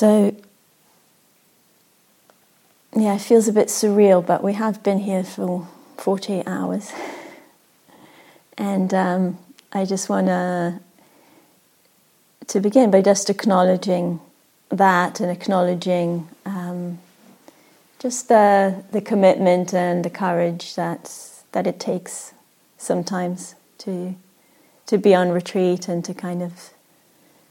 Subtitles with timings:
[0.00, 0.34] So,
[2.96, 6.90] yeah, it feels a bit surreal, but we have been here for 48 hours.
[8.56, 9.38] And um,
[9.74, 10.80] I just want to
[12.46, 14.20] to begin by just acknowledging
[14.70, 16.98] that and acknowledging um,
[17.98, 21.14] just the the commitment and the courage that
[21.52, 22.32] that it takes
[22.78, 24.14] sometimes to
[24.86, 26.70] to be on retreat and to kind of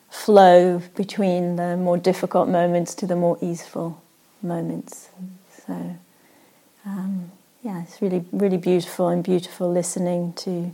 [0.10, 4.02] flow between the more difficult moments to the more easeful
[4.42, 5.10] moments.
[5.66, 5.98] So,
[6.86, 7.32] um,
[7.64, 10.72] yeah, it's really, really beautiful and beautiful listening to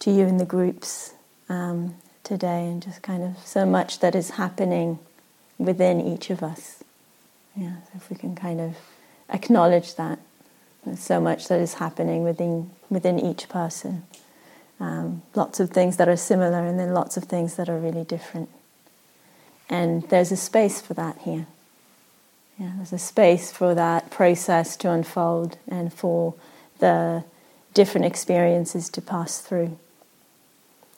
[0.00, 1.14] to you in the groups
[1.48, 4.98] um, today, and just kind of so much that is happening
[5.56, 6.82] within each of us.
[7.56, 8.76] Yeah, so if we can kind of
[9.30, 10.18] acknowledge that
[10.84, 14.02] there's so much that is happening within within each person.
[14.84, 18.04] Um, lots of things that are similar, and then lots of things that are really
[18.04, 18.50] different.
[19.70, 21.46] And there's a space for that here.
[22.58, 26.34] Yeah, there's a space for that process to unfold and for
[26.80, 27.24] the
[27.72, 29.78] different experiences to pass through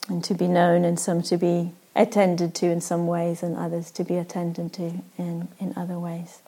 [0.09, 3.93] and to be known, and some to be attended to in some ways, and others
[3.93, 6.43] to be attended to in, in other ways.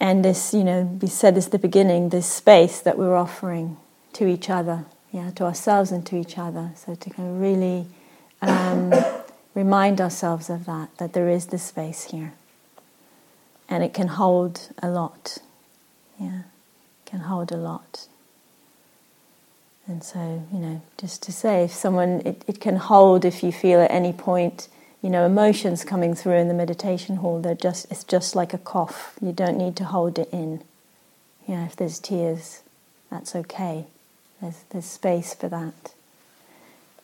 [0.00, 3.76] And this, you know, we said this at the beginning, this space that we're offering
[4.14, 6.72] to each other, yeah, to ourselves and to each other.
[6.74, 7.86] So to kind of really
[8.42, 8.92] um,
[9.54, 12.32] remind ourselves of that, that there is this space here.
[13.68, 15.38] And it can hold a lot.
[16.20, 16.42] Yeah,
[17.06, 18.08] can hold a lot.
[19.86, 23.52] And so, you know, just to say, if someone, it, it can hold if you
[23.52, 24.68] feel at any point,
[25.04, 28.58] you know, emotions coming through in the meditation hall, they're just, it's just like a
[28.58, 29.18] cough.
[29.20, 30.64] You don't need to hold it in.
[31.46, 32.62] Yeah, if there's tears,
[33.10, 33.84] that's okay.
[34.40, 35.92] There's, there's space for that.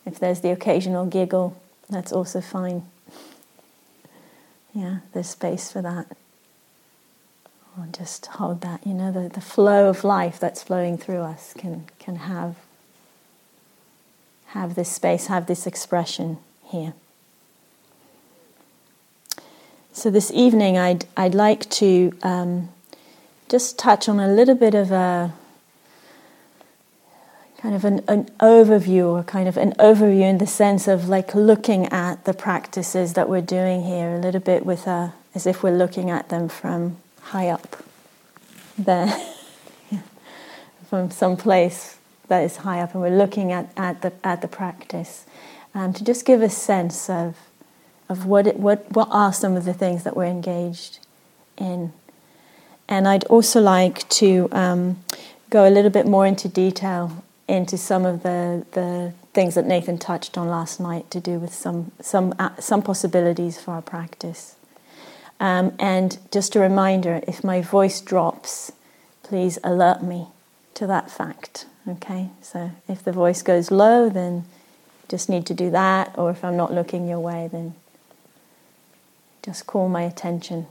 [0.03, 2.87] If there's the occasional giggle, that's also fine.
[4.73, 6.07] Yeah, there's space for that.
[7.77, 11.53] Or just hold that, you know, the, the flow of life that's flowing through us
[11.55, 12.55] can, can have
[14.47, 16.93] have this space, have this expression here.
[19.93, 22.69] So this evening, I'd I'd like to um,
[23.49, 25.33] just touch on a little bit of a
[27.57, 31.35] kind of an, an overview, or kind of an overview in the sense of like
[31.35, 35.61] looking at the practices that we're doing here a little bit with a, as if
[35.61, 37.83] we're looking at them from high up
[38.77, 39.13] there,
[40.89, 41.97] from some place
[42.29, 45.25] that is high up, and we're looking at, at the at the practice,
[45.75, 47.35] um, to just give a sense of
[48.11, 50.99] of what it, what what are some of the things that we're engaged
[51.57, 51.93] in,
[52.89, 55.01] and I'd also like to um,
[55.49, 59.97] go a little bit more into detail into some of the the things that Nathan
[59.97, 64.55] touched on last night to do with some some uh, some possibilities for our practice.
[65.39, 68.73] Um, and just a reminder: if my voice drops,
[69.23, 70.27] please alert me
[70.73, 71.65] to that fact.
[71.87, 74.43] Okay, so if the voice goes low, then
[75.07, 77.73] just need to do that, or if I'm not looking your way, then
[79.43, 80.67] just call my attention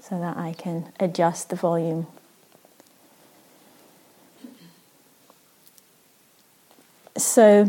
[0.00, 2.06] so that I can adjust the volume.
[7.16, 7.68] So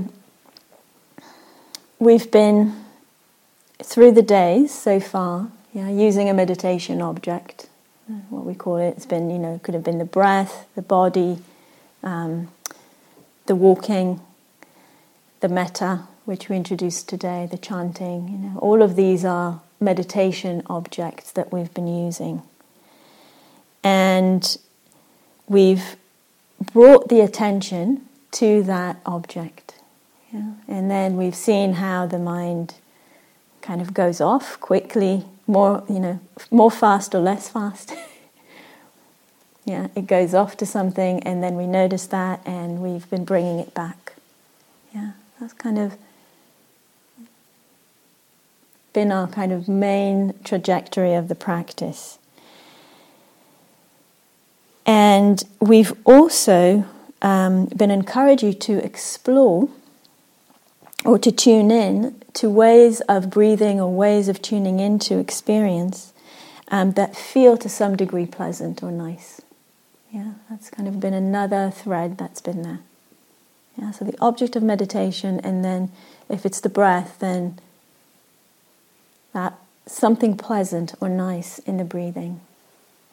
[2.00, 2.76] we've been
[3.82, 7.68] through the days so far, yeah, using a meditation object,
[8.30, 8.96] what we call it.
[8.98, 11.40] It's been, you know, could have been the breath, the body,
[12.04, 12.50] um,
[13.46, 14.20] the walking,
[15.42, 20.64] the metta, which we introduced today, the chanting, you know, all of these are meditation
[20.68, 22.42] object that we've been using.
[23.84, 24.58] And
[25.48, 25.96] we've
[26.74, 29.76] brought the attention to that object.
[30.34, 30.54] Yeah?
[30.68, 32.76] And then we've seen how the mind
[33.62, 36.20] kind of goes off quickly, more, you know,
[36.52, 37.94] more fast or less fast.
[39.66, 43.58] Yeah, it goes off to something, and then we notice that, and we've been bringing
[43.58, 44.14] it back.
[44.94, 45.98] Yeah, that's kind of
[48.96, 52.18] been our kind of main trajectory of the practice.
[54.86, 56.86] And we've also
[57.22, 59.70] um, been encouraging you to explore
[61.04, 66.14] or to tune in to ways of breathing or ways of tuning into experience
[66.70, 69.42] um, that feel to some degree pleasant or nice.
[70.12, 72.80] Yeah, that's kind of been another thread that's been there.
[73.78, 75.92] Yeah, so the object of meditation, and then
[76.30, 77.60] if it's the breath, then
[79.36, 79.54] that
[79.86, 82.40] something pleasant or nice in the breathing,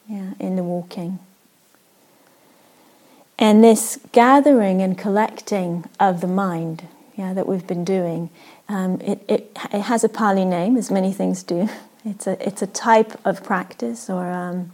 [0.08, 1.18] yeah, in the walking.
[3.38, 6.86] And this gathering and collecting of the mind,
[7.16, 8.30] yeah, that we've been doing.
[8.68, 11.68] Um, it, it, it has a Pali name, as many things do.
[12.04, 14.72] It's a, it's a type of practice or um,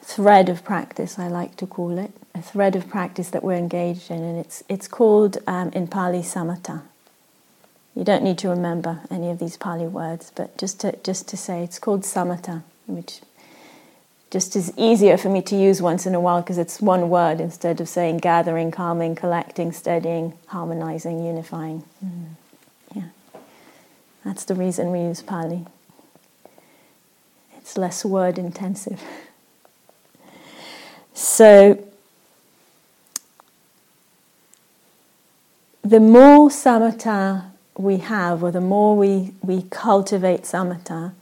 [0.00, 2.12] thread of practice, I like to call it.
[2.36, 6.20] A thread of practice that we're engaged in, and it's, it's called um, in Pali
[6.20, 6.82] samatha.
[7.96, 11.36] You don't need to remember any of these Pali words, but just to, just to
[11.36, 13.22] say it's called samatha, which
[14.30, 17.40] just is easier for me to use once in a while because it's one word
[17.40, 21.84] instead of saying gathering, calming, collecting, steadying, harmonizing, unifying.
[22.04, 22.24] Mm.
[22.94, 23.40] Yeah.
[24.26, 25.64] That's the reason we use Pali.
[27.56, 29.02] It's less word intensive.
[31.18, 31.82] So,
[35.82, 41.12] the more samatha we have, or the more we, we cultivate samatha,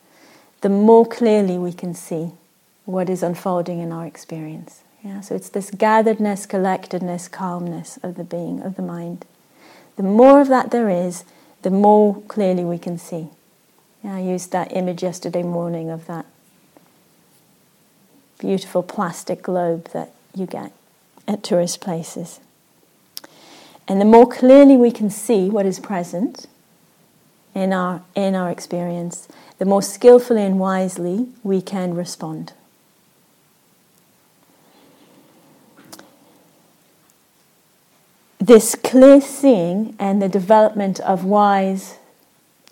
[0.61, 2.33] the more clearly we can see
[2.85, 4.83] what is unfolding in our experience.
[5.03, 9.27] Yeah, so it's this gatheredness, collectedness, calmness of the being, of the mind.
[9.97, 11.25] The more of that there is,
[11.62, 13.29] the more clearly we can see.
[14.03, 16.27] Yeah, I used that image yesterday morning of that
[18.39, 20.73] beautiful plastic globe that you get
[21.27, 22.41] at tourist places.
[23.86, 26.46] And the more clearly we can see what is present
[27.54, 29.28] in our, in our experience,
[29.58, 32.52] the more skillfully and wisely we can respond.
[38.38, 41.96] This clear seeing and the development of wise,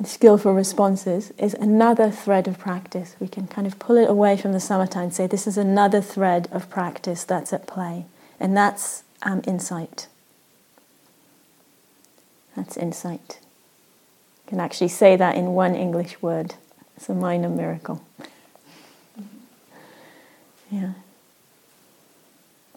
[0.04, 3.16] skillful responses is another thread of practice.
[3.18, 6.02] We can kind of pull it away from the samatha and say this is another
[6.02, 8.04] thread of practice that's at play,
[8.38, 10.08] and that's um, insight.
[12.56, 13.38] That's insight.
[14.44, 16.54] You can actually say that in one English word.
[16.96, 18.04] It's a minor miracle.
[20.70, 20.93] Yeah.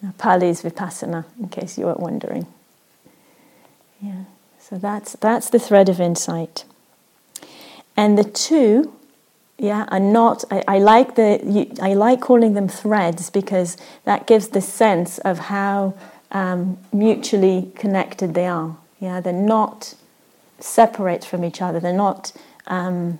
[0.01, 2.47] Now, Pali is vipassana, in case you were wondering.
[4.01, 4.25] Yeah.
[4.59, 6.65] So that's that's the thread of insight.
[7.95, 8.93] And the two,
[9.57, 10.43] yeah, are not.
[10.51, 11.39] I, I like the.
[11.43, 15.93] You, I like calling them threads because that gives the sense of how
[16.31, 18.75] um, mutually connected they are.
[19.05, 19.93] Yeah, they're not
[20.59, 21.79] separate from each other.
[21.79, 22.31] They're not.
[22.65, 23.19] Um,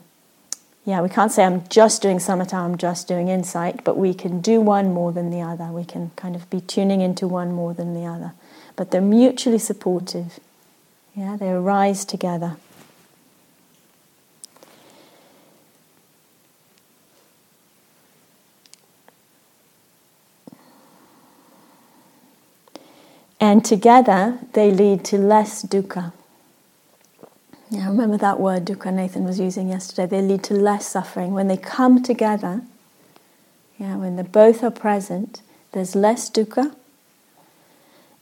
[0.83, 4.41] yeah, we can't say I'm just doing samatha, I'm just doing insight, but we can
[4.41, 5.65] do one more than the other.
[5.65, 8.33] We can kind of be tuning into one more than the other.
[8.75, 10.39] But they're mutually supportive.
[11.13, 12.57] Yeah, they arise together.
[23.45, 26.13] And together they lead to less dukkha.
[27.69, 30.07] Yeah, remember that word dukkha Nathan was using yesterday.
[30.07, 31.31] They lead to less suffering.
[31.31, 32.63] When they come together,
[33.77, 35.43] yeah, when they both are present,
[35.73, 36.75] there's less dukkha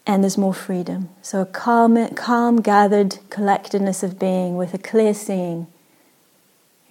[0.06, 1.08] and there's more freedom.
[1.22, 5.68] So a calm, calm, gathered collectedness of being with a clear seeing,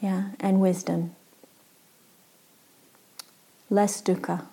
[0.00, 1.14] yeah, and wisdom.
[3.68, 4.46] Less dukkha,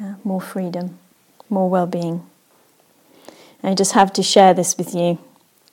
[0.00, 0.98] yeah, more freedom
[1.48, 2.24] more well being.
[3.62, 5.18] I just have to share this with you.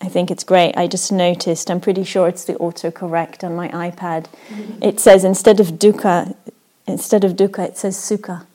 [0.02, 0.76] I think it's great.
[0.76, 4.26] I just noticed, I'm pretty sure it's the autocorrect on my iPad.
[4.82, 6.36] It says instead of dukkha,
[6.88, 8.46] instead of dukkha, it says sukha,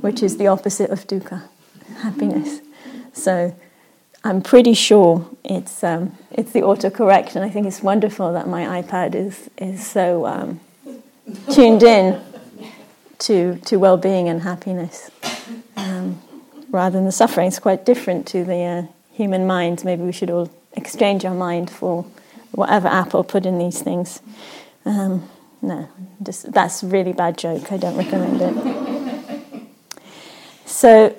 [0.00, 1.42] which is the opposite of dukkha,
[1.98, 2.60] happiness.
[3.12, 3.54] So
[4.24, 8.80] I'm pretty sure it's, um, it's the autocorrect, and I think it's wonderful that my
[8.80, 10.60] iPad is, is so um,
[11.52, 12.18] tuned in
[13.18, 15.10] to, to well being and happiness.
[15.76, 16.22] Um,
[16.70, 17.48] rather than the suffering.
[17.48, 18.82] It's quite different to the uh,
[19.12, 19.84] human mind.
[19.84, 22.04] Maybe we should all exchange our mind for
[22.52, 24.20] whatever Apple put in these things.
[24.84, 25.28] Um,
[25.60, 25.88] no,
[26.22, 27.72] just, that's a really bad joke.
[27.72, 29.66] I don't recommend it.
[30.64, 31.14] so,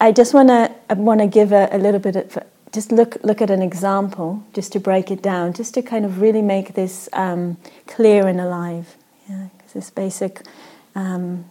[0.00, 2.38] I just want to want to give a, a, little bit of
[2.72, 6.20] just look look at an example, just to break it down, just to kind of
[6.20, 7.56] really make this um,
[7.88, 8.96] clear and alive.
[9.28, 10.42] Yeah, because this basic.
[10.94, 11.46] Um,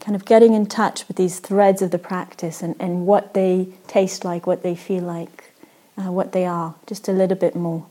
[0.00, 3.68] kind of getting in touch with these threads of the practice and, and what they
[3.86, 5.52] taste like, what they feel like,
[5.98, 7.86] uh, what they are, just a little bit more.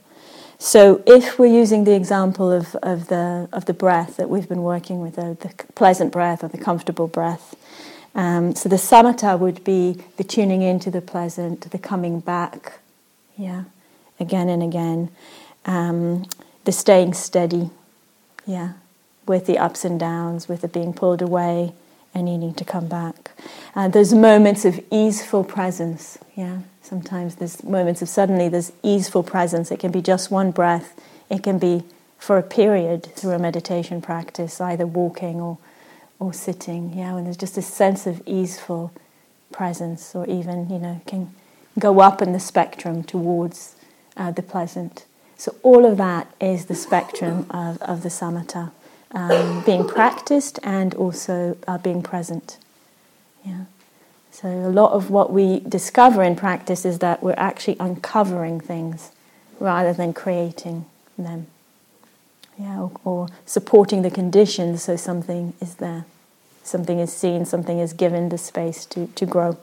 [0.62, 4.64] So, if we're using the example of, of, the, of the breath that we've been
[4.64, 7.56] working with, uh, the pleasant breath or the comfortable breath,
[8.14, 12.80] um, so the samatha would be the tuning into the pleasant, the coming back,
[13.38, 13.66] yeah,
[14.20, 15.10] again and again,
[15.66, 16.26] um,
[16.66, 17.70] the staying steady,
[18.46, 18.74] yeah,
[19.26, 21.72] with the ups and downs, with the being pulled away,
[22.14, 23.32] and needing to come back.
[23.76, 26.18] Uh, there's moments of easeful presence.
[26.36, 29.72] Yeah, sometimes there's moments of suddenly there's easeful presence.
[29.72, 31.00] It can be just one breath.
[31.30, 31.84] It can be
[32.18, 35.58] for a period through a meditation practice, either walking or
[36.20, 36.94] or sitting.
[36.98, 38.92] Yeah, when there's just a sense of easeful
[39.52, 41.34] presence, or even you know can
[41.78, 43.76] go up in the spectrum towards
[44.18, 45.06] uh, the pleasant.
[45.38, 48.72] So all of that is the spectrum of, of the samatha,
[49.12, 52.58] um, being practiced and also uh, being present.
[53.46, 53.66] Yeah.
[54.32, 59.12] So a lot of what we discover in practice is that we're actually uncovering things
[59.60, 60.86] rather than creating
[61.18, 61.48] them.
[62.58, 66.06] Yeah, or, or supporting the conditions so something is there.
[66.64, 69.58] Something is seen, something is given the space to, to grow.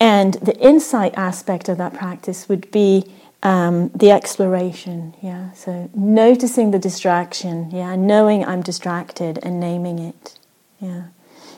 [0.00, 5.52] And the insight aspect of that practice would be um, the exploration, yeah.
[5.52, 10.38] So noticing the distraction, yeah, knowing I'm distracted and naming it,
[10.80, 11.04] yeah.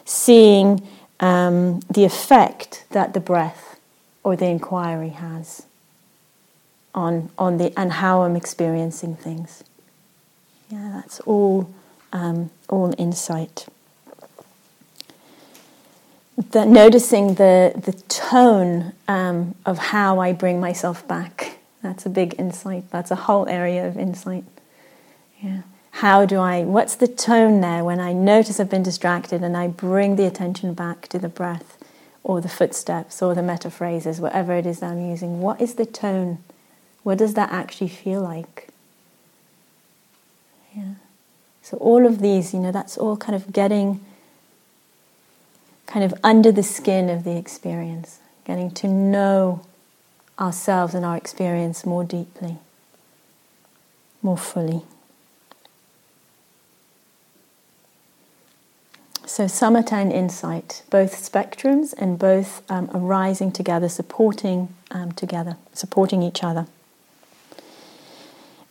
[0.05, 0.87] Seeing
[1.21, 3.79] um, the effect that the breath
[4.23, 5.67] or the inquiry has
[6.95, 9.63] on on the and how I'm experiencing things.
[10.71, 11.73] Yeah, that's all
[12.13, 13.67] um, all insight
[16.51, 21.59] the, noticing the, the tone um, of how I bring myself back.
[21.83, 22.91] That's a big insight.
[22.91, 24.45] That's a whole area of insight.
[25.41, 25.63] Yeah.
[25.93, 29.67] How do I, what's the tone there when I notice I've been distracted and I
[29.67, 31.79] bring the attention back to the breath
[32.23, 35.41] or the footsteps or the metta phrases, whatever it is that I'm using?
[35.41, 36.39] What is the tone?
[37.03, 38.69] What does that actually feel like?
[40.77, 40.95] Yeah.
[41.63, 44.01] So, all of these, you know, that's all kind of getting
[45.87, 49.63] kind of under the skin of the experience, getting to know
[50.41, 52.57] ourselves and our experience more deeply,
[54.23, 54.83] more fully.
[59.27, 66.23] So, samatha and insight, both spectrums and both um, arising together, supporting um, together, supporting
[66.23, 66.67] each other.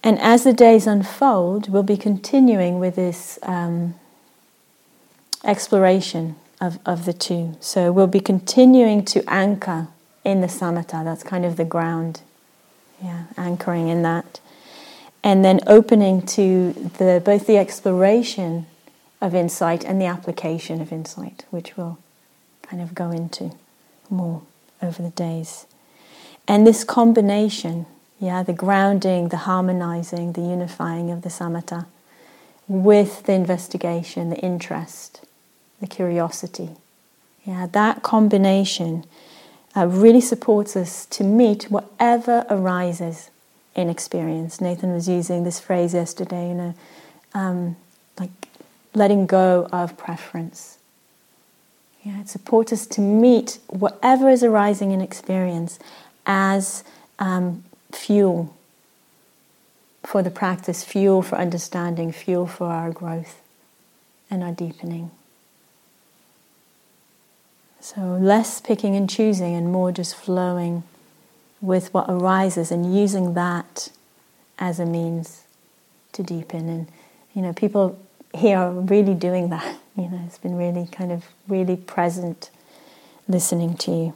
[0.03, 3.95] And as the days unfold, we'll be continuing with this um,
[5.43, 7.55] exploration of, of the two.
[7.59, 9.87] So we'll be continuing to anchor
[10.23, 12.21] in the samatha, that's kind of the ground.
[13.01, 14.39] Yeah, anchoring in that.
[15.23, 18.67] And then opening to the both the exploration
[19.21, 21.97] of insight and the application of insight, which we'll
[22.61, 23.51] kind of go into
[24.09, 24.41] more
[24.81, 25.65] over the days.
[26.47, 27.85] And this combination,
[28.19, 31.85] yeah, the grounding, the harmonizing, the unifying of the samatha
[32.67, 35.25] with the investigation, the interest,
[35.81, 36.69] the curiosity.
[37.45, 39.05] Yeah, that combination
[39.75, 43.29] uh, really supports us to meet whatever arises
[43.75, 44.59] in experience.
[44.59, 46.73] Nathan was using this phrase yesterday, you know,
[47.33, 47.75] um,
[48.19, 48.31] like
[48.93, 50.77] letting go of preference.
[52.03, 55.79] Yeah, it supports us to meet whatever is arising in experience
[56.25, 56.83] as
[57.19, 58.55] um, fuel
[60.03, 63.41] for the practice, fuel for understanding, fuel for our growth
[64.29, 65.11] and our deepening.
[67.81, 70.83] So, less picking and choosing and more just flowing
[71.61, 73.89] with what arises and using that
[74.57, 75.43] as a means
[76.11, 76.67] to deepen.
[76.67, 76.87] And,
[77.33, 77.97] you know, people
[78.35, 79.77] here are really doing that.
[79.99, 82.51] You know, it's been really kind of really present
[83.27, 84.13] listening to you.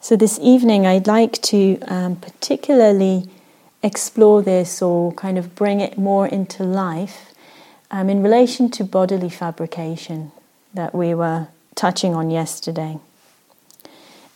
[0.00, 3.28] So, this evening, I'd like to um, particularly
[3.82, 7.31] explore this or kind of bring it more into life
[7.92, 10.32] um, in relation to bodily fabrication
[10.72, 12.98] that we were touching on yesterday.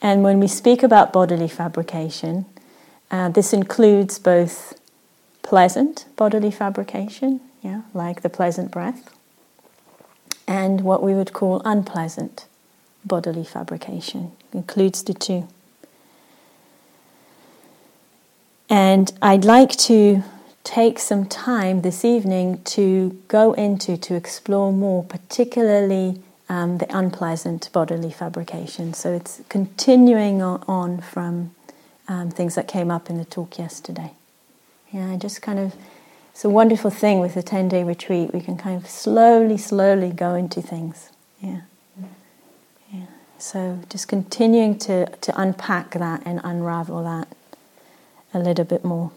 [0.02, 2.44] And when we speak about bodily fabrication,
[3.10, 4.78] uh, this includes both
[5.42, 9.14] pleasant bodily fabrication, yeah, like the pleasant breath,
[10.46, 12.46] and what we would call unpleasant
[13.04, 14.32] bodily fabrication.
[14.52, 15.48] It includes the two.
[18.68, 20.22] And I'd like to
[20.66, 27.70] take some time this evening to go into, to explore more, particularly um, the unpleasant
[27.72, 28.92] bodily fabrication.
[28.92, 31.54] So it's continuing on, from
[32.08, 34.10] um, things that came up in the talk yesterday.
[34.92, 35.72] Yeah, I just kind of,
[36.32, 38.34] it's a wonderful thing with a 10 day retreat.
[38.34, 41.10] We can kind of slowly, slowly go into things.
[41.40, 41.60] Yeah.
[42.92, 43.06] Yeah.
[43.38, 47.28] So just continuing to, to unpack that and unravel that
[48.34, 49.12] a little bit more.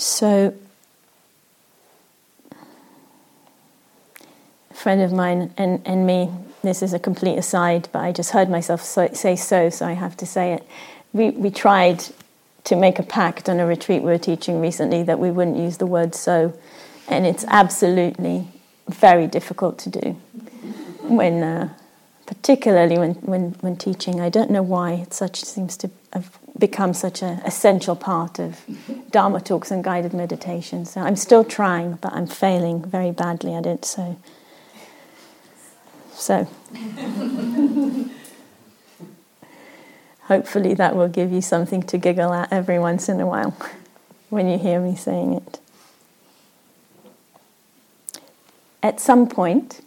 [0.00, 0.54] So,
[4.70, 6.30] a friend of mine and, and me,
[6.62, 9.92] this is a complete aside, but I just heard myself so, say so, so I
[9.92, 10.66] have to say it.
[11.12, 12.02] We, we tried
[12.64, 15.76] to make a pact on a retreat we were teaching recently that we wouldn't use
[15.76, 16.58] the word so,
[17.06, 18.48] and it's absolutely
[18.88, 20.12] very difficult to do
[21.02, 21.74] when uh,
[22.30, 24.20] particularly when, when, when teaching.
[24.20, 28.60] I don't know why it such seems to have become such an essential part of
[29.10, 30.86] Dharma talks and guided meditation.
[30.86, 33.84] So I'm still trying, but I'm failing very badly at it.
[33.84, 34.16] So,
[36.12, 36.46] so
[40.22, 43.56] hopefully that will give you something to giggle at every once in a while
[44.30, 45.58] when you hear me saying it.
[48.84, 49.80] At some point,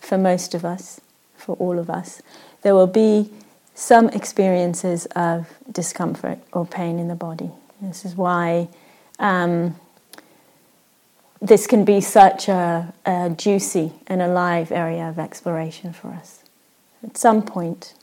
[0.00, 1.02] for most of us,
[1.40, 2.22] for all of us,
[2.62, 3.30] there will be
[3.74, 7.50] some experiences of discomfort or pain in the body.
[7.80, 8.68] This is why
[9.18, 9.76] um,
[11.40, 16.42] this can be such a, a juicy and alive area of exploration for us
[17.02, 17.94] at some point.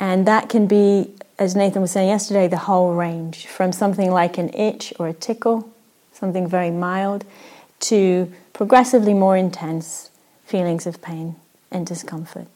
[0.00, 4.38] And that can be, as Nathan was saying yesterday, the whole range from something like
[4.38, 5.70] an itch or a tickle,
[6.12, 7.24] something very mild,
[7.80, 10.10] to progressively more intense
[10.44, 11.36] feelings of pain
[11.70, 12.46] and discomfort.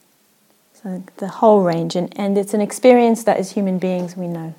[0.82, 4.54] So the whole range, and, and it's an experience that as human beings we know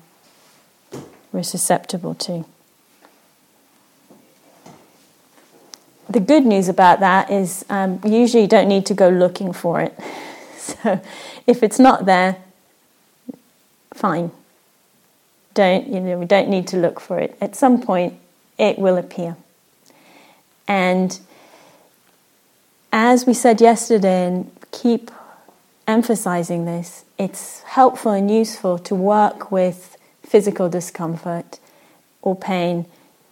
[1.32, 2.44] we're susceptible to.
[6.08, 9.80] The good news about that is um, usually you don't need to go looking for
[9.80, 9.98] it.
[10.66, 11.00] So
[11.46, 12.38] if it's not there,
[13.94, 14.32] fine.
[15.54, 16.18] Don't you know?
[16.18, 17.36] We don't need to look for it.
[17.40, 18.14] At some point,
[18.58, 19.36] it will appear.
[20.66, 21.20] And
[22.98, 25.10] as we said yesterday, and keep
[25.86, 31.60] emphasizing this, it's helpful and useful to work with physical discomfort
[32.22, 32.86] or pain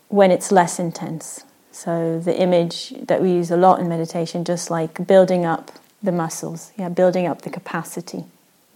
[0.09, 1.44] when it's less intense.
[1.73, 5.71] So, the image that we use a lot in meditation, just like building up
[6.02, 8.25] the muscles, yeah, building up the capacity,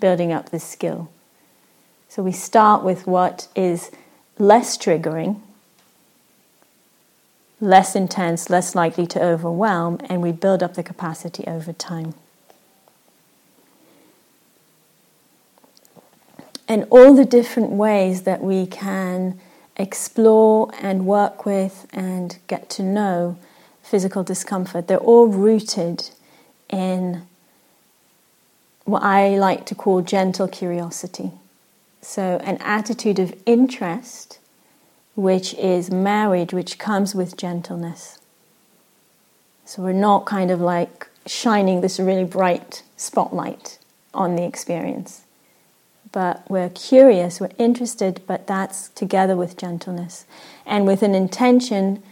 [0.00, 1.10] building up the skill.
[2.08, 3.90] So, we start with what is
[4.38, 5.42] less triggering,
[7.60, 12.14] less intense, less likely to overwhelm, and we build up the capacity over time.
[16.68, 19.40] and all the different ways that we can
[19.76, 23.38] explore and work with and get to know
[23.82, 26.10] physical discomfort, they're all rooted
[26.68, 27.22] in
[28.84, 31.32] what I like to call gentle curiosity.
[32.02, 34.37] So, an attitude of interest
[35.18, 38.18] which is married, which comes with gentleness.
[39.64, 43.78] So, we're not kind of like shining this really bright spotlight
[44.14, 45.22] on the experience
[46.12, 50.24] but we're curious, we're interested, but that's together with gentleness
[50.64, 52.02] and with an intention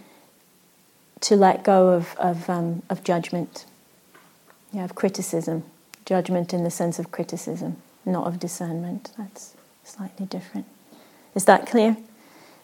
[1.20, 3.64] to let go of, of, um, of judgment,
[4.72, 5.64] yeah, of criticism,
[6.04, 9.12] judgment in the sense of criticism, not of discernment.
[9.16, 10.66] That's slightly different.
[11.34, 11.96] Is that clear?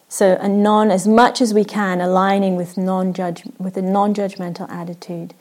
[0.09, 5.33] So, a non, as much as we can, aligning with non-judge, with a non-judgmental attitude,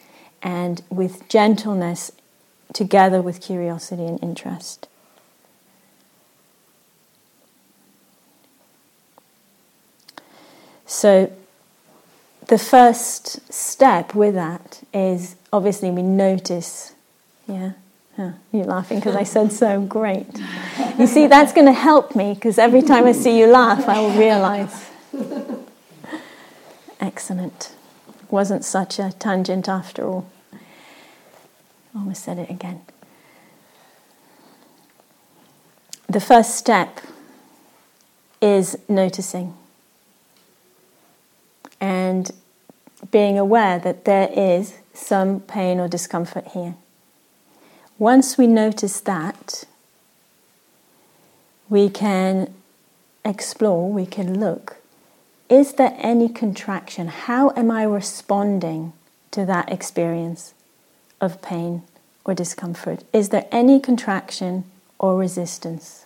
[0.43, 2.11] and with gentleness,
[2.73, 4.89] together with curiosity and interest.
[10.87, 11.33] So,
[12.49, 16.93] the first step with that is obviously we notice,
[17.47, 17.73] yeah.
[18.17, 19.81] You're laughing because I said so.
[19.81, 20.27] Great.
[20.99, 24.01] You see, that's going to help me because every time I see you laugh, I
[24.01, 24.91] will realize.
[27.01, 27.75] Excellent.
[28.31, 30.31] Wasn't such a tangent after all.
[31.95, 32.83] Almost said it again.
[36.09, 37.01] The first step
[38.41, 39.55] is noticing
[41.81, 42.31] and
[43.11, 46.75] being aware that there is some pain or discomfort here.
[48.03, 49.63] Once we notice that,
[51.69, 52.53] we can
[53.25, 54.79] explore, we can look.
[55.49, 57.07] Is there any contraction?
[57.07, 58.93] How am I responding
[59.31, 60.53] to that experience
[61.21, 61.85] of pain
[62.25, 63.05] or discomfort?
[63.13, 64.65] Is there any contraction
[64.99, 66.05] or resistance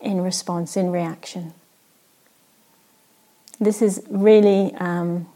[0.00, 1.52] in response, in reaction?
[3.60, 5.28] This is really, um,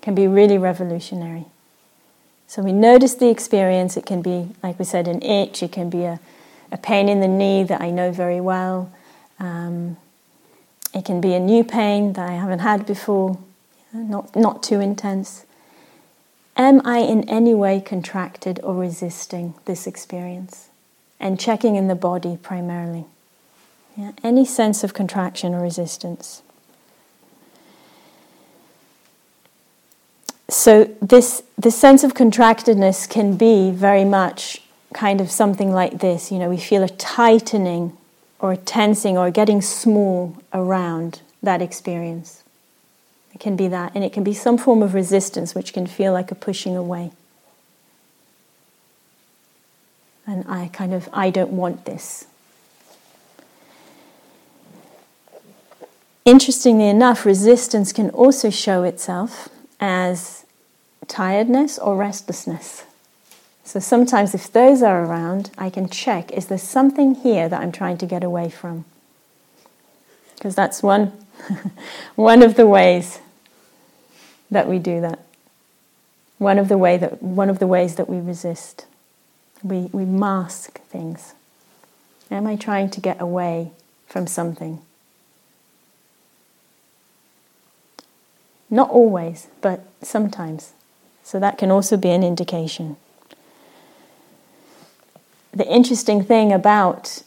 [0.00, 1.44] can be really revolutionary.
[2.48, 3.96] So we notice the experience.
[3.96, 5.62] It can be, like we said, an itch.
[5.62, 6.20] It can be a,
[6.70, 8.92] a pain in the knee that I know very well.
[9.38, 9.96] Um,
[10.94, 13.38] it can be a new pain that I haven't had before,
[13.92, 15.44] not, not too intense.
[16.56, 20.70] Am I in any way contracted or resisting this experience?
[21.20, 23.04] And checking in the body primarily.
[23.96, 26.42] Yeah, any sense of contraction or resistance.
[30.48, 34.62] So this this sense of contractedness can be very much
[34.94, 36.30] kind of something like this.
[36.30, 37.96] You know we feel a tightening
[38.38, 42.42] or a tensing or getting small around that experience.
[43.34, 46.12] It can be that and it can be some form of resistance which can feel
[46.12, 47.12] like a pushing away.
[50.26, 52.26] And I kind of, I don't want this.
[56.24, 59.48] Interestingly enough, resistance can also show itself
[59.80, 60.44] as
[61.08, 62.84] tiredness or restlessness.
[63.64, 67.72] So sometimes, if those are around, I can check is there something here that I'm
[67.72, 68.84] trying to get away from?
[70.36, 71.12] Because that's one,
[72.14, 73.18] one of the ways
[74.50, 75.18] that we do that.
[76.38, 78.86] One of the way that one of the ways that we resist.
[79.62, 81.34] We we mask things.
[82.30, 83.72] Am I trying to get away
[84.06, 84.80] from something?
[88.70, 90.72] Not always, but sometimes.
[91.22, 92.96] So that can also be an indication.
[95.52, 97.22] The interesting thing about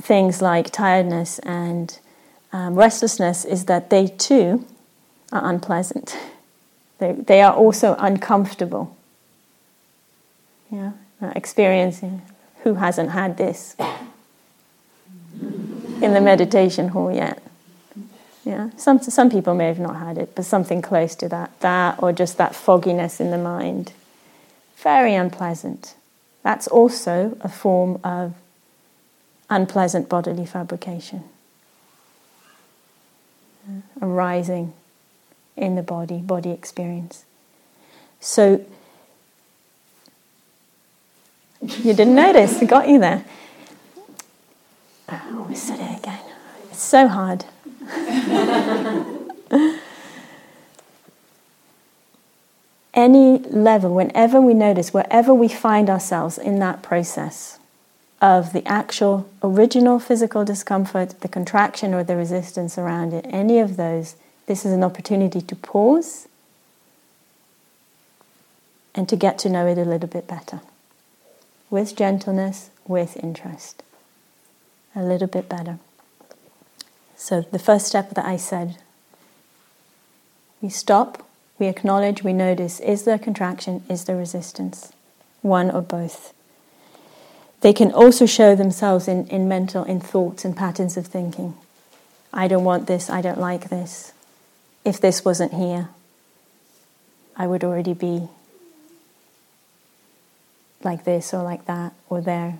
[0.00, 1.98] things like tiredness and
[2.52, 4.66] um, restlessness is that they too
[5.32, 6.16] are unpleasant.
[6.98, 8.96] They, they are also uncomfortable.
[10.70, 12.22] Yeah, uh, experiencing
[12.62, 13.74] who hasn't had this
[15.40, 17.42] in the meditation hall yet.
[18.44, 22.02] Yeah, some some people may have not had it, but something close to that, that
[22.02, 23.92] or just that fogginess in the mind,
[24.76, 25.94] very unpleasant.
[26.42, 28.34] That's also a form of
[29.48, 31.22] unpleasant bodily fabrication
[33.68, 34.72] uh, arising
[35.56, 37.24] in the body, body experience.
[38.18, 38.64] So,
[41.60, 43.24] you didn't notice, I got you there.
[45.08, 46.24] Oh, I said it again.
[46.70, 47.44] It's so hard.
[52.94, 57.58] Any level, whenever we notice, wherever we find ourselves in that process
[58.20, 63.76] of the actual original physical discomfort, the contraction or the resistance around it, any of
[63.76, 64.16] those,
[64.46, 66.28] this is an opportunity to pause
[68.94, 70.60] and to get to know it a little bit better.
[71.70, 73.82] With gentleness, with interest.
[74.94, 75.78] A little bit better.
[77.22, 78.78] So, the first step that I said
[80.60, 81.24] we stop,
[81.56, 84.92] we acknowledge, we notice is there contraction, is there resistance?
[85.40, 86.34] One or both.
[87.60, 91.54] They can also show themselves in, in mental, in thoughts and patterns of thinking.
[92.32, 94.12] I don't want this, I don't like this.
[94.84, 95.90] If this wasn't here,
[97.36, 98.30] I would already be
[100.82, 102.58] like this or like that or there.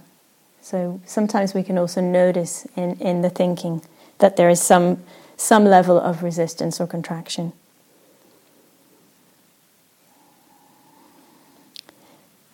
[0.61, 3.83] So sometimes we can also notice in, in the thinking
[4.22, 5.02] that there is some,
[5.37, 7.52] some level of resistance or contraction.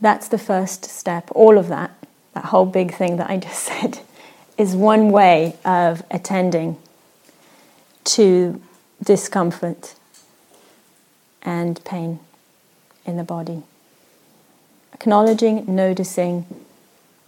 [0.01, 1.29] That's the first step.
[1.35, 1.91] All of that,
[2.33, 4.01] that whole big thing that I just said,
[4.57, 6.79] is one way of attending
[8.05, 8.63] to
[9.05, 9.95] discomfort
[11.43, 12.19] and pain
[13.05, 13.63] in the body.
[14.95, 16.47] Acknowledging, noticing,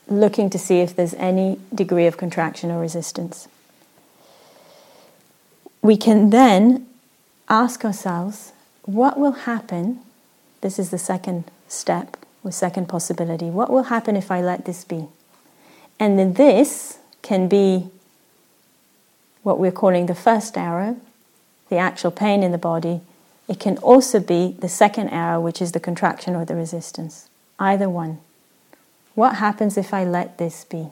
[0.09, 3.47] looking to see if there's any degree of contraction or resistance.
[5.83, 6.87] We can then
[7.49, 10.01] ask ourselves what will happen?
[10.61, 13.47] This is the second step or second possibility.
[13.47, 15.07] What will happen if I let this be?
[15.99, 17.89] And then this can be
[19.43, 20.97] what we're calling the first arrow,
[21.69, 23.01] the actual pain in the body.
[23.49, 27.29] It can also be the second arrow, which is the contraction or the resistance.
[27.59, 28.19] Either one.
[29.15, 30.89] What happens if I let this be?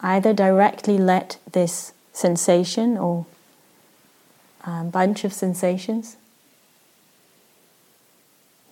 [0.00, 3.26] Either directly let this sensation or
[4.64, 6.16] um, bunch of sensations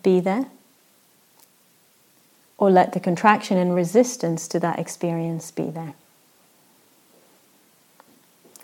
[0.03, 0.47] be there,
[2.59, 5.95] or let the contraction and resistance to that experience be there.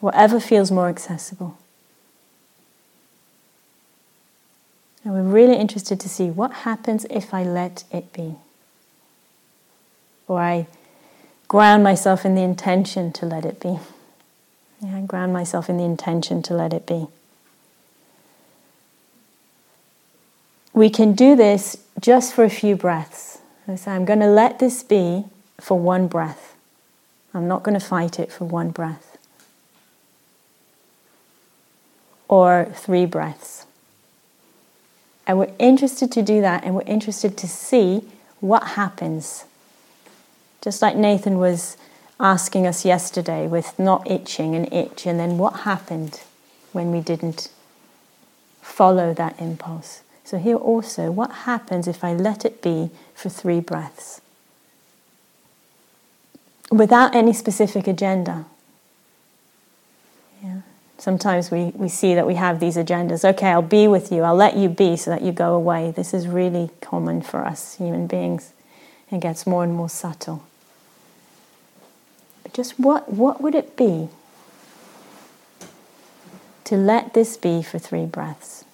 [0.01, 1.59] Whatever feels more accessible.
[5.05, 8.37] And we're really interested to see what happens if I let it be.
[10.27, 10.66] Or I
[11.49, 13.79] ground myself in the intention to let it be.
[14.81, 17.07] Yeah, I ground myself in the intention to let it be.
[20.73, 23.38] We can do this just for a few breaths.
[23.69, 25.25] I say, I'm going to let this be
[25.61, 26.57] for one breath.
[27.33, 29.19] I'm not going to fight it for one breath.
[32.29, 33.66] Or three breaths.
[35.27, 38.03] And we're interested to do that and we're interested to see
[38.40, 39.45] what happens.
[40.61, 41.77] Just like Nathan was
[42.20, 46.20] asking us yesterday with not itching and itch, and then what happened
[46.72, 47.48] when we didn't
[48.61, 50.02] follow that impulse.
[50.22, 54.20] So, here also, what happens if I let it be for three breaths?
[56.70, 58.44] Without any specific agenda.
[60.42, 60.61] Yeah.
[60.98, 63.24] Sometimes we, we see that we have these agendas.
[63.24, 65.90] Okay, I'll be with you, I'll let you be so that you go away.
[65.90, 68.52] This is really common for us human beings.
[69.11, 70.44] It gets more and more subtle.
[72.52, 74.08] Just what, what would it be
[76.64, 78.64] to let this be for three breaths?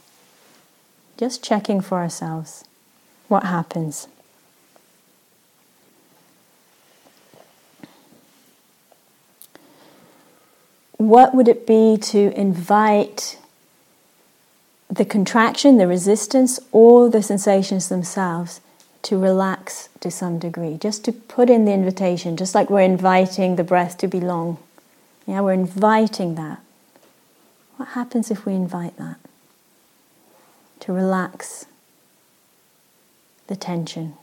[1.16, 2.64] Just checking for ourselves
[3.28, 4.08] what happens.
[10.96, 13.38] What would it be to invite
[14.88, 18.60] the contraction, the resistance, or the sensations themselves
[19.06, 20.76] to relax to some degree?
[20.76, 24.58] Just to put in the invitation, just like we're inviting the breath to be long.
[25.26, 26.60] Yeah, we're inviting that.
[27.76, 29.16] What happens if we invite that?
[30.80, 31.66] To relax
[33.48, 34.14] the tension.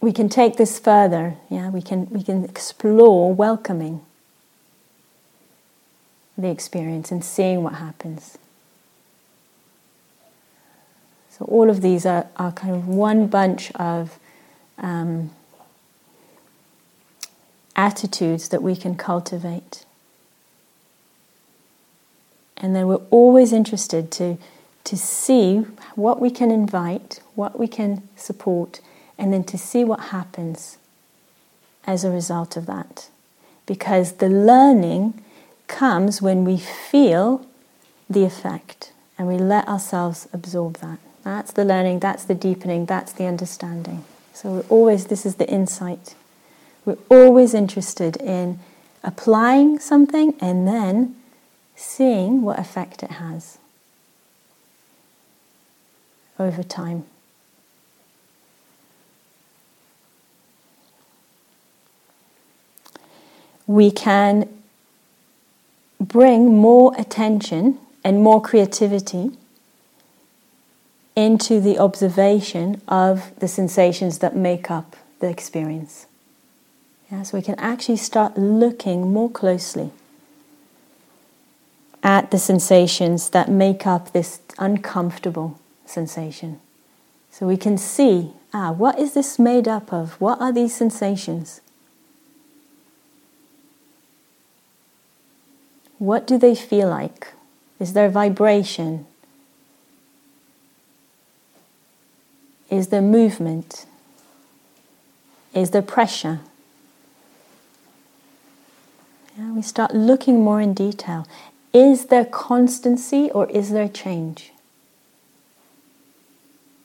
[0.00, 1.36] we can take this further.
[1.50, 4.00] Yeah, we can we can explore welcoming
[6.36, 8.38] the experience and seeing what happens.
[11.38, 14.18] So all of these are, are kind of one bunch of
[14.78, 15.30] um,
[17.76, 19.84] attitudes that we can cultivate.
[22.56, 24.36] And then we're always interested to,
[24.82, 25.58] to see
[25.94, 28.80] what we can invite, what we can support,
[29.16, 30.78] and then to see what happens
[31.86, 33.08] as a result of that.
[33.64, 35.22] Because the learning
[35.68, 37.46] comes when we feel
[38.10, 40.98] the effect and we let ourselves absorb that.
[41.28, 44.02] That's the learning, that's the deepening, that's the understanding.
[44.32, 46.14] So we're always, this is the insight.
[46.86, 48.60] We're always interested in
[49.04, 51.16] applying something and then
[51.76, 53.58] seeing what effect it has
[56.38, 57.04] over time.
[63.66, 64.48] we can
[66.00, 69.30] bring more attention and more creativity
[71.18, 76.06] into the observation of the sensations that make up the experience.
[77.10, 79.90] Yeah, so we can actually start looking more closely
[82.04, 86.60] at the sensations that make up this uncomfortable sensation.
[87.32, 90.20] So we can see, ah, what is this made up of?
[90.20, 91.60] What are these sensations?
[95.98, 97.32] What do they feel like?
[97.80, 99.04] Is there vibration?
[102.70, 103.86] Is there movement?
[105.54, 106.40] Is there pressure?
[109.36, 111.26] Yeah, we start looking more in detail.
[111.72, 114.52] Is there constancy or is there change?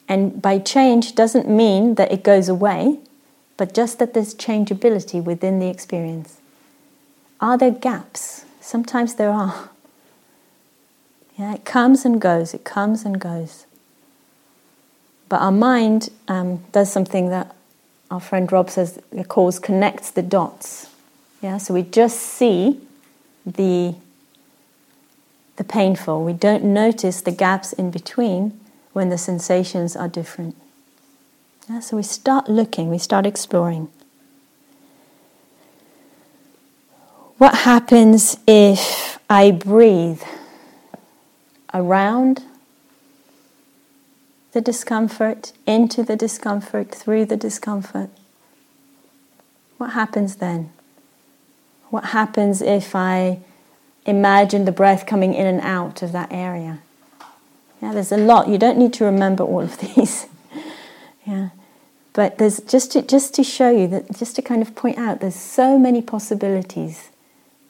[0.08, 3.00] And by change doesn't mean that it goes away,
[3.58, 6.40] but just that there's changeability within the experience.
[7.42, 8.46] Are there gaps?
[8.62, 9.70] Sometimes there are.
[11.36, 13.66] Yeah, it comes and goes, it comes and goes.
[15.30, 17.56] But our mind um, does something that
[18.12, 20.90] our friend Rob says it calls connects the dots.
[21.42, 22.80] Yeah, so we just see
[23.46, 23.96] the
[25.56, 26.24] the painful.
[26.24, 28.60] We don't notice the gaps in between
[28.94, 30.56] when the sensations are different.
[31.70, 33.90] Yeah, so we start looking, we start exploring.
[37.38, 40.22] What happens if I breathe
[41.74, 42.44] around
[44.54, 48.10] the discomfort, into the discomfort, through the discomfort?
[49.78, 50.72] What happens then?
[51.90, 53.40] What happens if I
[54.06, 56.80] imagine the breath coming in and out of that area?
[57.82, 58.48] Yeah, there's a lot.
[58.48, 60.28] You don't need to remember all of these.
[61.26, 61.50] yeah.
[62.14, 65.20] But there's just to, just to show you that, just to kind of point out,
[65.20, 67.10] there's so many possibilities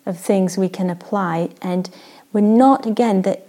[0.05, 1.51] of things we can apply.
[1.61, 1.89] And
[2.33, 3.47] we're not, again, that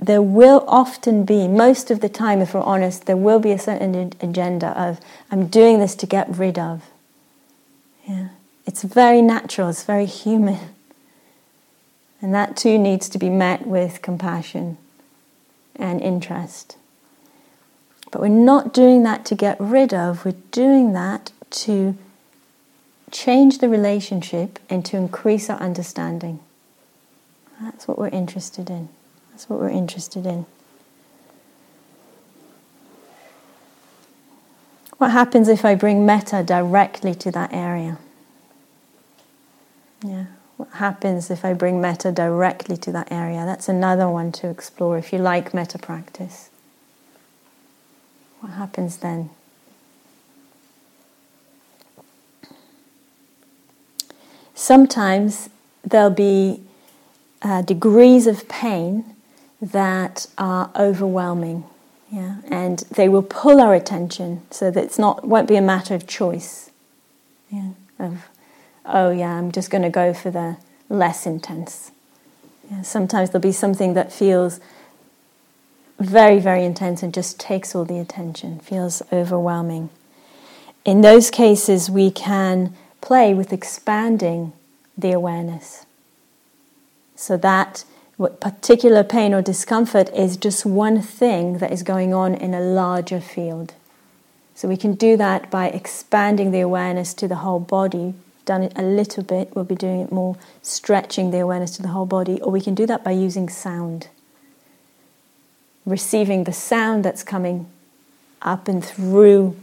[0.00, 3.58] there will often be, most of the time, if we're honest, there will be a
[3.58, 6.84] certain agenda of, I'm doing this to get rid of.
[8.06, 8.28] Yeah.
[8.66, 10.58] It's very natural, it's very human.
[12.20, 14.78] And that too needs to be met with compassion
[15.76, 16.76] and interest.
[18.10, 21.96] But we're not doing that to get rid of, we're doing that to
[23.10, 26.40] change the relationship and to increase our understanding.
[27.60, 28.88] That's what we're interested in.
[29.34, 30.46] That's what we're interested in.
[34.98, 37.98] What happens if I bring metta directly to that area?
[40.04, 40.26] Yeah.
[40.56, 43.44] What happens if I bring metta directly to that area?
[43.44, 46.48] That's another one to explore if you like metta practice.
[48.40, 49.30] What happens then?
[54.54, 55.50] sometimes
[55.84, 56.62] there'll be
[57.42, 59.13] uh, degrees of pain
[59.72, 61.64] that are overwhelming.
[62.10, 65.94] Yeah, and they will pull our attention so that it's not won't be a matter
[65.94, 66.70] of choice.
[67.50, 68.28] Yeah, of
[68.84, 71.90] oh yeah, I'm just going to go for the less intense.
[72.70, 74.60] Yeah, sometimes there'll be something that feels
[75.98, 79.90] very, very intense and just takes all the attention, feels overwhelming.
[80.84, 84.52] In those cases, we can play with expanding
[84.96, 85.86] the awareness
[87.16, 87.84] so that
[88.16, 92.60] what particular pain or discomfort is just one thing that is going on in a
[92.60, 93.74] larger field.
[94.54, 98.14] So we can do that by expanding the awareness to the whole body.
[98.44, 101.88] Done it a little bit, we'll be doing it more, stretching the awareness to the
[101.88, 104.08] whole body, or we can do that by using sound.
[105.84, 107.66] Receiving the sound that's coming
[108.42, 109.56] up and through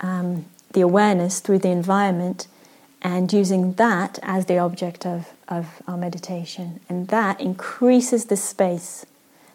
[0.00, 2.48] um, the awareness, through the environment,
[3.00, 6.80] and using that as the object of, of our meditation.
[6.88, 9.04] And that increases the space.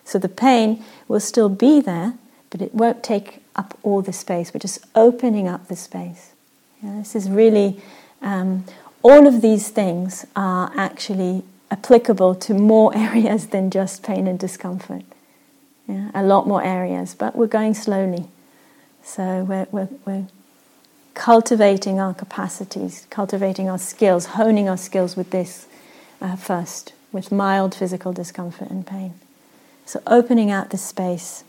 [0.06, 2.14] So the pain will still be there,
[2.50, 4.54] but it won't take up all the space.
[4.54, 6.34] We're just opening up the space.
[6.84, 7.82] Yeah, this is really,
[8.22, 8.66] um,
[9.02, 15.04] all of these things are actually applicable to more areas than just pain and discomfort.
[15.88, 18.28] Yeah, a lot more areas, but we're going slowly.
[19.04, 20.28] So we're, we're, we're
[21.14, 25.67] cultivating our capacities, cultivating our skills, honing our skills with this
[26.22, 29.14] uh, first, with mild physical discomfort and pain.
[29.86, 31.44] So, opening out the space.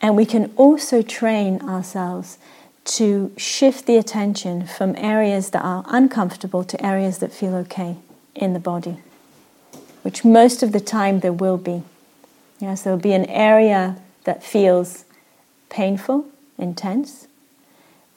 [0.00, 2.38] And we can also train ourselves
[2.84, 7.96] to shift the attention from areas that are uncomfortable to areas that feel okay
[8.34, 8.98] in the body,
[10.02, 11.82] which most of the time there will be.
[12.58, 15.04] Yes, there will be an area that feels
[15.68, 16.26] painful,
[16.58, 17.26] intense,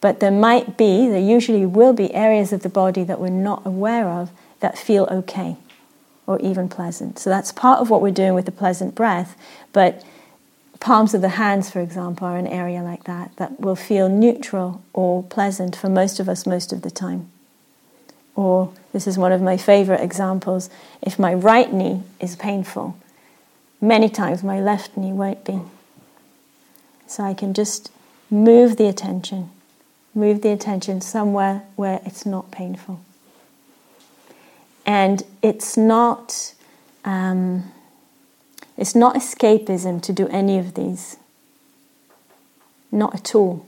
[0.01, 3.65] but there might be, there usually will be areas of the body that we're not
[3.65, 4.31] aware of
[4.63, 5.55] that feel okay
[6.25, 7.19] or even pleasant.
[7.19, 9.37] So that's part of what we're doing with the pleasant breath.
[9.71, 10.03] But
[10.79, 14.81] palms of the hands, for example, are an area like that that will feel neutral
[14.93, 17.29] or pleasant for most of us most of the time.
[18.35, 20.69] Or this is one of my favorite examples.
[21.01, 22.97] If my right knee is painful,
[23.79, 25.61] many times my left knee won't be.
[27.05, 27.91] So I can just
[28.31, 29.51] move the attention
[30.15, 33.01] Move the attention somewhere where it's not painful.
[34.85, 36.53] And it's not,
[37.05, 37.71] um,
[38.77, 41.17] it's not escapism to do any of these.
[42.91, 43.65] Not at all.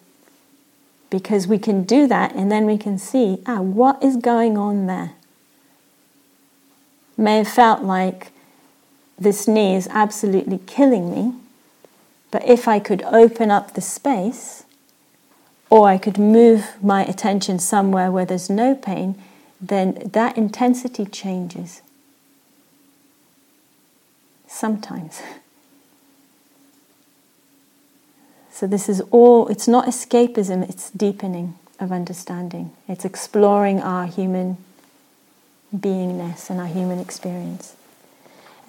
[1.10, 4.88] Because we can do that and then we can see, ah, what is going on
[4.88, 5.14] there?
[7.18, 8.32] May have felt like
[9.18, 11.34] this knee is absolutely killing me,
[12.32, 14.64] but if I could open up the space,
[15.70, 19.22] or I could move my attention somewhere where there's no pain,
[19.68, 21.82] then that intensity changes.
[24.48, 25.22] Sometimes.
[28.52, 32.72] So, this is all, it's not escapism, it's deepening of understanding.
[32.88, 34.58] It's exploring our human
[35.76, 37.76] beingness and our human experience.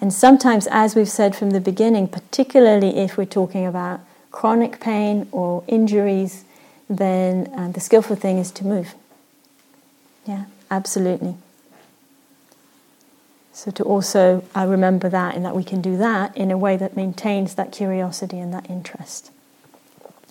[0.01, 5.27] And sometimes, as we've said from the beginning, particularly if we're talking about chronic pain
[5.31, 6.43] or injuries,
[6.89, 8.93] then uh, the skillful thing is to move.
[10.25, 11.35] Yeah, absolutely.
[13.53, 16.77] So to also uh, remember that and that we can do that in a way
[16.77, 19.31] that maintains that curiosity and that interest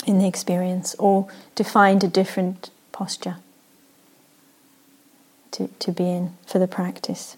[0.07, 3.39] in the experience, or to find a different posture
[5.51, 7.37] to, to be in for the practice.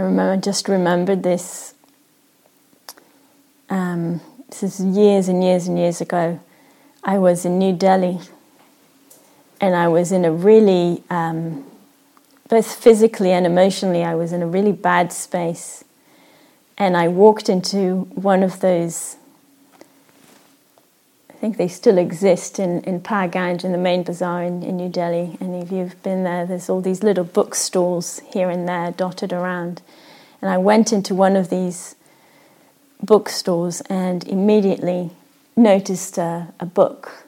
[0.00, 1.74] I remember, just remembered this.
[3.68, 6.40] Um, this is years and years and years ago.
[7.04, 8.18] I was in New Delhi,
[9.60, 11.66] and I was in a really, um,
[12.48, 15.84] both physically and emotionally, I was in a really bad space.
[16.78, 19.16] And I walked into one of those
[21.40, 25.38] think they still exist in, in Paharganj, in the main bazaar in, in New Delhi.
[25.40, 29.80] And if you've been there, there's all these little bookstores here and there dotted around.
[30.42, 31.96] And I went into one of these
[33.02, 35.12] bookstores and immediately
[35.56, 37.24] noticed a, a book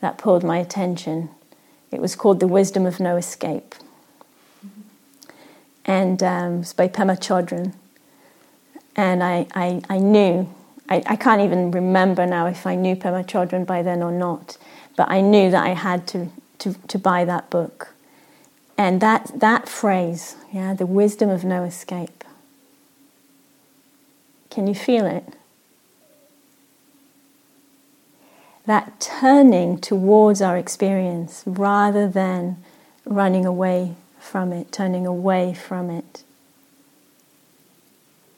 [0.00, 1.28] that pulled my attention.
[1.90, 3.74] It was called The Wisdom of No Escape.
[5.84, 7.74] And um, it was by Pema Chodron.
[8.96, 10.48] And I, I, I knew
[10.92, 14.58] I, I can't even remember now if I knew Pema Chodron by then or not,
[14.94, 16.28] but I knew that I had to,
[16.58, 17.94] to, to buy that book.
[18.76, 22.24] And that, that phrase, yeah, the wisdom of no escape.
[24.50, 25.24] Can you feel it?
[28.66, 32.62] That turning towards our experience rather than
[33.06, 36.22] running away from it, turning away from it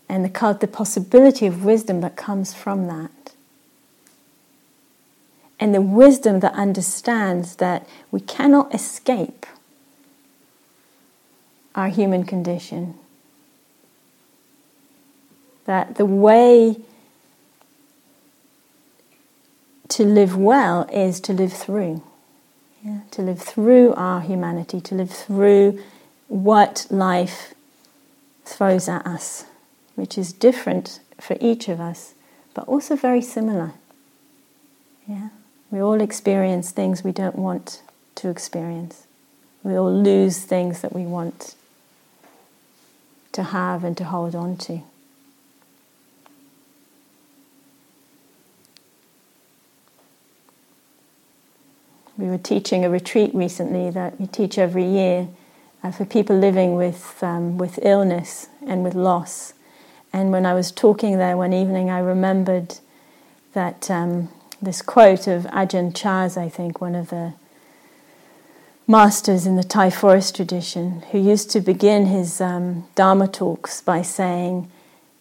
[0.08, 3.10] and the, the possibility of wisdom that comes from that.
[5.58, 9.46] And the wisdom that understands that we cannot escape
[11.74, 12.94] our human condition.
[15.64, 16.76] That the way
[19.88, 22.02] to live well is to live through.
[22.84, 23.00] Yeah?
[23.12, 25.82] To live through our humanity, to live through
[26.28, 27.54] what life
[28.44, 29.46] throws at us
[29.94, 32.14] which is different for each of us,
[32.54, 33.72] but also very similar.
[35.06, 35.28] Yeah?
[35.70, 37.82] We all experience things we don't want
[38.16, 39.06] to experience.
[39.62, 41.54] We all lose things that we want
[43.32, 44.82] to have and to hold on to.
[52.16, 55.26] We were teaching a retreat recently that we teach every year
[55.82, 59.54] uh, for people living with, um, with illness and with loss.
[60.14, 62.76] And when I was talking there one evening, I remembered
[63.52, 64.28] that um,
[64.62, 67.32] this quote of Ajahn Chah, I think, one of the
[68.86, 74.02] masters in the Thai forest tradition, who used to begin his um, Dharma talks by
[74.02, 74.70] saying,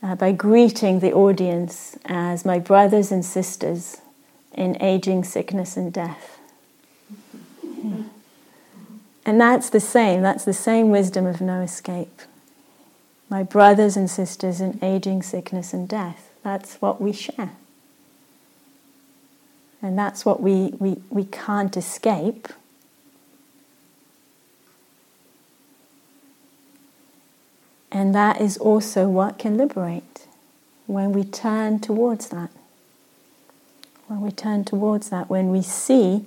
[0.03, 3.99] uh, by greeting the audience as my brothers and sisters
[4.53, 6.37] in aging, sickness, and death.
[7.63, 8.03] Yeah.
[9.25, 12.21] And that's the same, that's the same wisdom of no escape
[13.33, 16.29] my brothers and sisters in aging, sickness, and death.
[16.43, 17.53] That's what we share.
[19.81, 22.47] And that's what we, we, we can't escape.
[27.91, 30.27] And that is also what can liberate
[30.85, 32.51] when we turn towards that.
[34.05, 36.23] When we turn towards that, when we see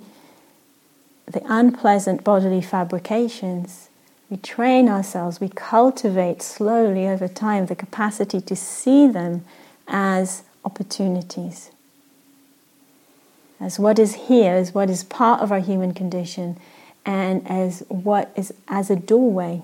[1.25, 3.86] the unpleasant bodily fabrications
[4.29, 9.45] we train ourselves, we cultivate slowly over time the capacity to see them
[9.87, 11.71] as opportunities.
[13.59, 16.57] As what is here, as what is part of our human condition,
[17.05, 19.61] and as what is as a doorway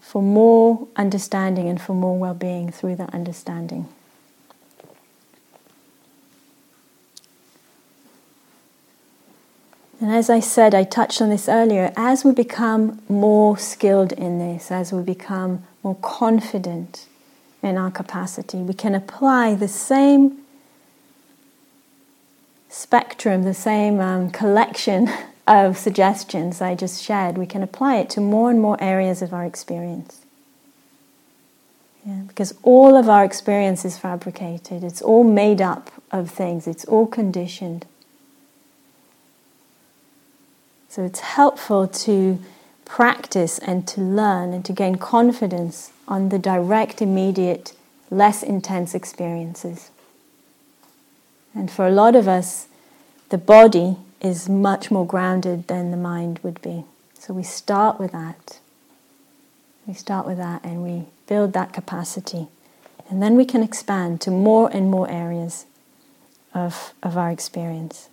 [0.00, 3.86] for more understanding and for more well being through that understanding.
[10.00, 14.38] And as I said, I touched on this earlier, as we become more skilled in
[14.38, 17.06] this, as we become more confident
[17.62, 20.38] in our capacity, we can apply the same
[22.68, 25.08] spectrum, the same um, collection
[25.46, 29.32] of suggestions I just shared, we can apply it to more and more areas of
[29.32, 30.20] our experience.
[32.04, 36.84] Yeah, because all of our experience is fabricated, it's all made up of things, it's
[36.84, 37.86] all conditioned.
[40.96, 42.38] So it's helpful to
[42.86, 47.74] practice and to learn and to gain confidence on the direct, immediate,
[48.10, 49.90] less intense experiences.
[51.54, 52.68] And for a lot of us,
[53.28, 56.86] the body is much more grounded than the mind would be.
[57.12, 58.58] So we start with that.
[59.86, 62.46] We start with that and we build that capacity.
[63.10, 65.66] And then we can expand to more and more areas
[66.54, 68.08] of, of our experience.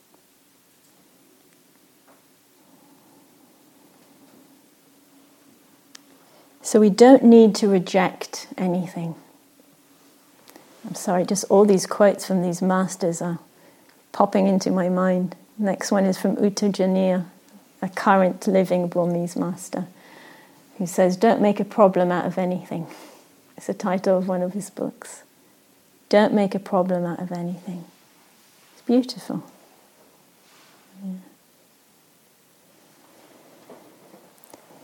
[6.64, 9.16] So we don't need to reject anything.
[10.88, 13.40] I'm sorry, just all these quotes from these masters are
[14.14, 15.36] popping into my mind.
[15.58, 17.26] Next one is from U Tejaniya,
[17.82, 19.88] a current living Burmese master,
[20.78, 22.88] who says, Don't make a problem out of anything.
[23.58, 25.24] It's the title of one of his books.
[26.08, 27.84] Don't make a problem out of anything.
[28.74, 29.44] It's beautiful.
[31.04, 31.12] Yeah.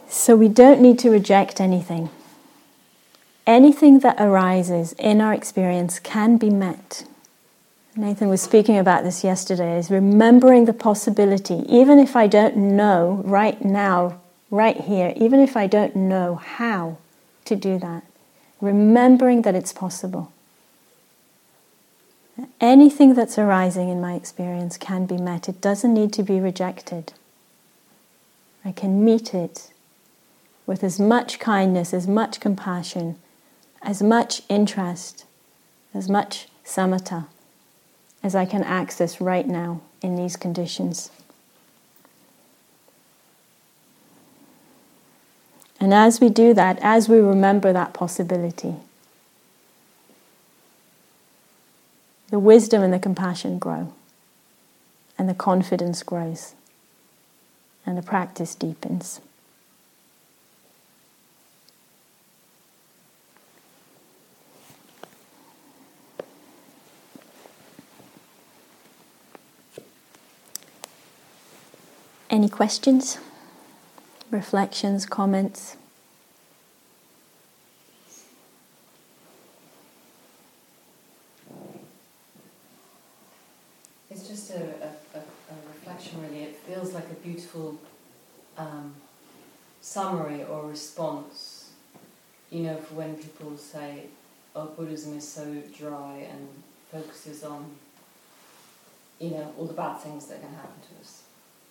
[0.09, 2.09] So we don't need to reject anything.
[3.45, 7.05] Anything that arises in our experience can be met.
[7.95, 13.21] Nathan was speaking about this yesterday, is remembering the possibility, even if I don't know
[13.23, 16.97] right now, right here, even if I don't know how
[17.45, 18.03] to do that,
[18.61, 20.31] remembering that it's possible.
[22.61, 25.49] Anything that's arising in my experience can be met.
[25.49, 27.13] It doesn't need to be rejected.
[28.63, 29.71] I can meet it
[30.69, 33.15] with as much kindness, as much compassion,
[33.81, 35.25] as much interest
[35.95, 37.25] as much samatha
[38.21, 41.09] as I can access right now in these conditions.
[45.79, 48.75] And as we do that, as we remember that possibility,
[52.29, 53.91] the wisdom and the compassion grow,
[55.17, 56.53] and the confidence grows,
[57.87, 59.21] and the practice deepens.
[72.51, 73.19] Questions,
[74.31, 75.77] reflections, comments?
[84.09, 86.43] It's just a, a, a, a reflection, really.
[86.43, 87.79] It feels like a beautiful
[88.57, 88.95] um,
[89.81, 91.71] summary or response,
[92.51, 94.05] you know, for when people say,
[94.55, 96.47] oh, Buddhism is so dry and
[96.91, 97.71] focuses on,
[99.19, 101.23] you know, all the bad things that can happen to us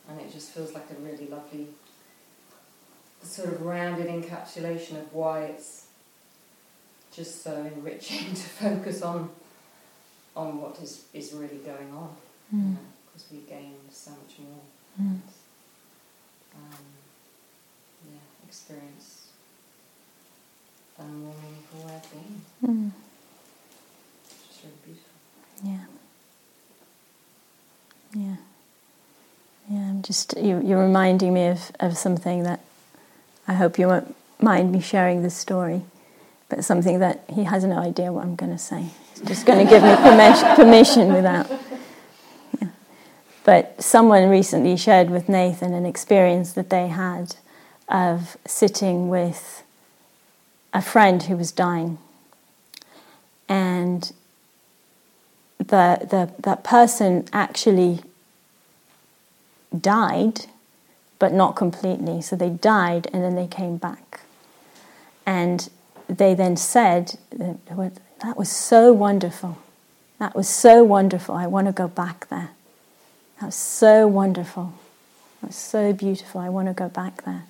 [0.09, 1.69] and it just feels like a really lovely
[3.23, 5.87] sort of rounded encapsulation of why it's
[7.13, 9.31] just so enriching to focus on
[10.37, 12.15] on what is, is really going on
[12.51, 13.33] because mm.
[13.33, 14.61] you know, we gain so much more
[15.01, 15.19] mm.
[16.55, 16.85] um,
[18.09, 19.29] yeah, experience
[20.99, 22.91] a more meaningful way of being mm.
[24.49, 25.13] it's really beautiful
[25.65, 25.87] yeah
[28.15, 28.37] yeah
[29.69, 32.61] yeah, I'm just you, you're reminding me of, of something that
[33.47, 35.83] I hope you won't mind me sharing this story,
[36.49, 38.87] but something that he has no idea what I'm going to say.
[39.13, 41.51] He's just going to give me permission, permission without.
[42.61, 42.69] Yeah.
[43.45, 47.37] But someone recently shared with Nathan an experience that they had
[47.89, 49.65] of sitting with
[50.73, 51.99] a friend who was dying,
[53.51, 54.13] and
[55.59, 58.01] the the that person actually
[59.77, 60.47] died,
[61.19, 62.21] but not completely.
[62.23, 64.21] So they died and then they came back.
[65.27, 65.69] And
[66.09, 69.59] they then said, That was so wonderful.
[70.19, 71.35] That was so wonderful.
[71.35, 72.51] I want to go back there.
[73.41, 74.75] That was so wonderful.
[75.41, 76.41] That was so beautiful.
[76.41, 77.45] I want to go back there.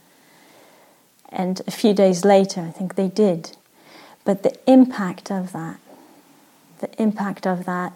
[1.31, 3.57] And a few days later, I think they did.
[4.25, 5.79] But the impact of that,
[6.81, 7.93] the impact of that,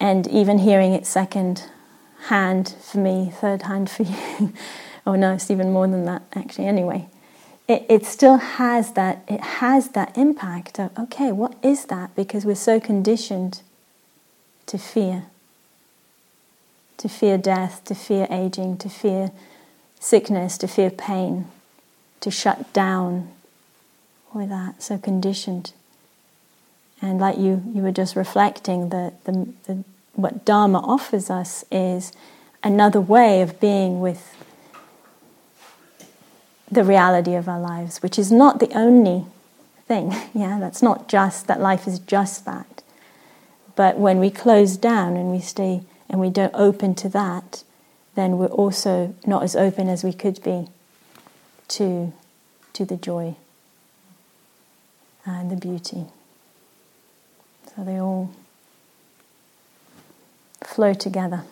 [0.00, 1.64] and even hearing it second
[2.26, 4.02] hand for me, third hand for
[4.40, 4.52] you.
[5.06, 6.66] oh no, it's even more than that actually.
[6.66, 7.08] Anyway,
[7.68, 9.24] it, it still has that.
[9.28, 12.14] It has that impact of okay, what is that?
[12.14, 13.62] Because we're so conditioned
[14.66, 15.24] to fear,
[16.98, 19.30] to fear death, to fear aging, to fear
[20.00, 21.46] sickness, to fear pain,
[22.20, 23.32] to shut down.
[24.34, 25.72] With that, so conditioned.
[27.00, 29.84] And like you, you were just reflecting the, the, the
[30.16, 32.12] what Dharma offers us is
[32.64, 34.34] another way of being with
[36.70, 39.26] the reality of our lives, which is not the only
[39.86, 40.14] thing.
[40.34, 42.82] Yeah, that's not just that life is just that.
[43.74, 47.62] But when we close down and we stay and we don't open to that,
[48.14, 50.68] then we're also not as open as we could be
[51.68, 52.12] to,
[52.72, 53.36] to the joy
[55.24, 56.06] and the beauty.
[57.74, 58.30] So they all
[60.66, 61.42] flow together.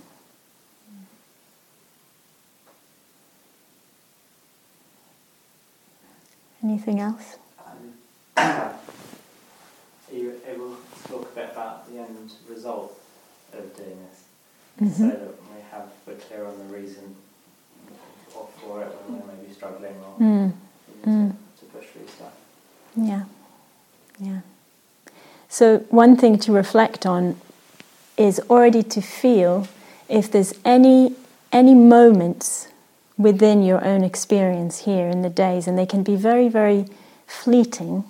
[6.62, 7.36] Anything else?
[8.36, 8.70] Um,
[10.12, 12.98] you able to talk a bit about the end result
[13.52, 14.24] of doing this?
[14.80, 15.10] Mm-hmm.
[15.10, 17.14] So that we have we're clear on the reason
[18.30, 20.52] for it when we're maybe struggling or mm.
[21.04, 21.30] mm.
[21.30, 22.32] To, to push through stuff.
[22.96, 23.24] Yeah.
[24.18, 24.40] Yeah.
[25.48, 27.40] So one thing to reflect on
[28.16, 29.68] is already to feel
[30.08, 31.14] if there's any
[31.52, 32.68] any moments
[33.16, 36.86] within your own experience here in the days, and they can be very, very
[37.26, 38.04] fleeting,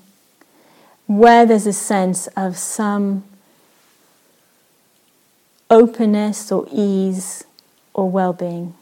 [1.06, 3.22] where there's a sense of some
[5.68, 7.44] openness or ease
[7.92, 8.74] or well being.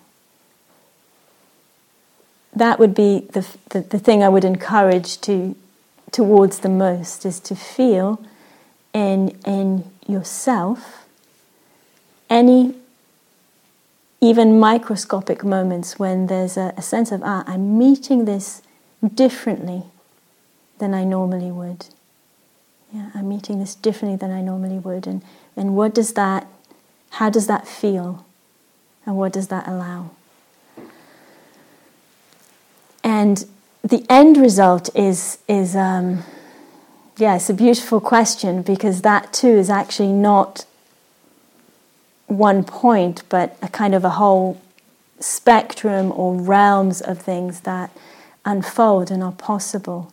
[2.55, 5.57] That would be the, the, the, thing I would encourage to,
[6.11, 8.23] towards the most is to feel
[8.93, 11.02] in, in yourself
[12.33, 12.75] any
[14.23, 18.63] even microscopic moments when there's a, a sense of, ah, I'm meeting this
[19.15, 19.83] differently
[20.79, 21.87] than I normally would.
[22.93, 25.07] Yeah, I'm meeting this differently than I normally would.
[25.07, 25.23] And,
[25.57, 26.47] and what does that,
[27.11, 28.25] how does that feel?
[29.05, 30.11] And what does that allow?
[33.05, 33.45] And
[33.83, 36.23] the end result is, is um,
[37.19, 40.65] yeah, it's a beautiful question because that too is actually not
[42.39, 44.61] one point, but a kind of a whole
[45.21, 47.91] spectrum or realms of things that
[48.45, 50.13] unfold and are possible.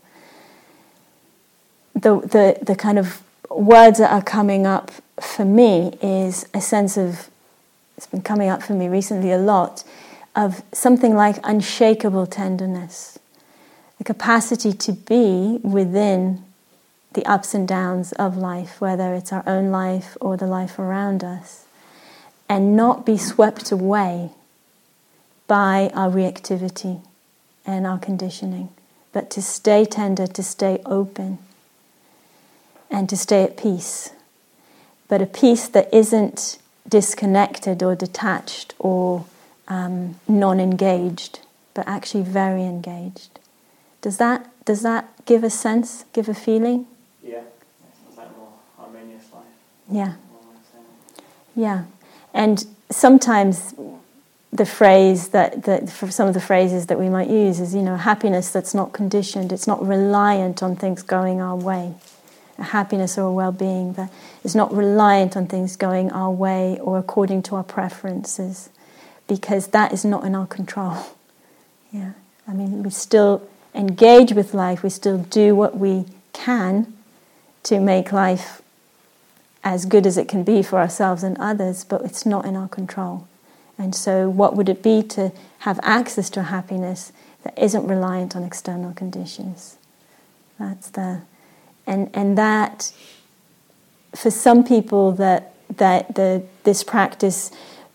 [1.93, 6.97] The, the, the kind of words that are coming up for me is a sense
[6.97, 7.29] of,
[7.97, 9.83] it's been coming up for me recently a lot,
[10.35, 13.19] of something like unshakable tenderness,
[13.97, 16.43] the capacity to be within
[17.13, 21.23] the ups and downs of life, whether it's our own life or the life around
[21.23, 21.65] us,
[22.49, 24.31] and not be swept away
[25.47, 27.01] by our reactivity
[27.65, 28.69] and our conditioning,
[29.13, 31.37] but to stay tender, to stay open,
[32.89, 34.09] and to stay at peace.
[35.07, 39.25] But a peace that isn't disconnected or detached or
[39.67, 41.39] um, non engaged,
[41.75, 43.39] but actually very engaged.
[44.01, 46.87] Does that, does that give a sense, give a feeling?
[47.23, 47.41] Yeah,
[48.05, 49.43] sounds like more harmonious life.
[49.91, 50.13] Yeah.
[51.55, 51.83] Yeah.
[52.33, 53.73] And sometimes
[54.51, 57.81] the phrase that, that for some of the phrases that we might use is, you
[57.81, 61.93] know, happiness that's not conditioned, it's not reliant on things going our way.
[62.57, 64.11] A happiness or a well being that
[64.43, 68.69] is not reliant on things going our way or according to our preferences,
[69.27, 70.97] because that is not in our control.
[71.91, 72.11] Yeah.
[72.47, 76.93] I mean, we still engage with life, we still do what we can
[77.63, 78.61] to make life
[79.63, 82.67] as good as it can be for ourselves and others, but it's not in our
[82.67, 83.27] control.
[83.77, 87.11] And so, what would it be to have access to happiness
[87.43, 89.77] that isn't reliant on external conditions?
[90.59, 91.21] That's the,
[91.87, 92.91] and and that,
[94.13, 97.51] for some people, that that the this practice,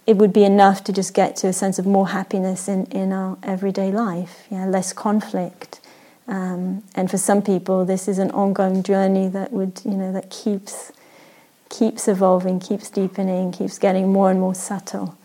[0.07, 3.13] it would be enough to just get to a sense of more happiness in in
[3.13, 5.81] our everyday life, yeah, less conflict.
[6.27, 10.31] Um, and for some people, this is an ongoing journey that would, you know, that
[10.31, 10.91] keeps
[11.69, 15.17] keeps evolving, keeps deepening, keeps getting more and more subtle.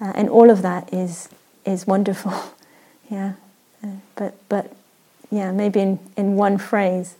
[0.00, 1.28] Uh, and all of that is
[1.64, 2.32] is wonderful,
[3.10, 3.32] yeah.
[3.82, 4.72] Uh, but but
[5.30, 7.16] yeah, maybe in, in one phrase,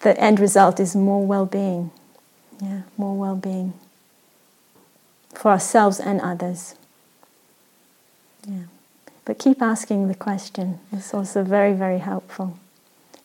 [0.00, 1.90] the end result is more well-being,
[2.62, 3.74] yeah, more well-being
[5.34, 6.74] for ourselves and others.
[8.48, 8.64] Yeah,
[9.24, 10.78] but keep asking the question.
[10.92, 12.58] It's also very very helpful.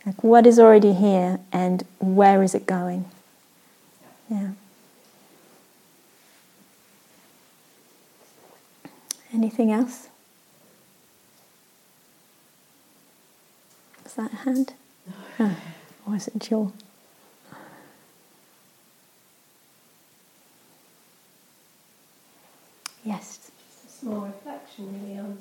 [0.05, 3.05] Like, what is already here, and where is it going?
[4.27, 4.51] Yeah.
[9.33, 10.09] Anything else?
[14.03, 14.73] Was that a hand?
[15.07, 15.13] No.
[15.39, 15.57] Oh,
[16.05, 16.71] wasn't sure.
[23.05, 23.49] Yes.
[23.67, 25.37] Just a small reflection, really, on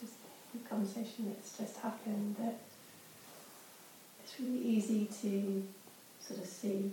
[0.00, 0.14] just
[0.54, 2.36] the conversation that's just happened.
[2.40, 2.58] That
[4.24, 5.62] it's really easy to
[6.26, 6.90] sort of see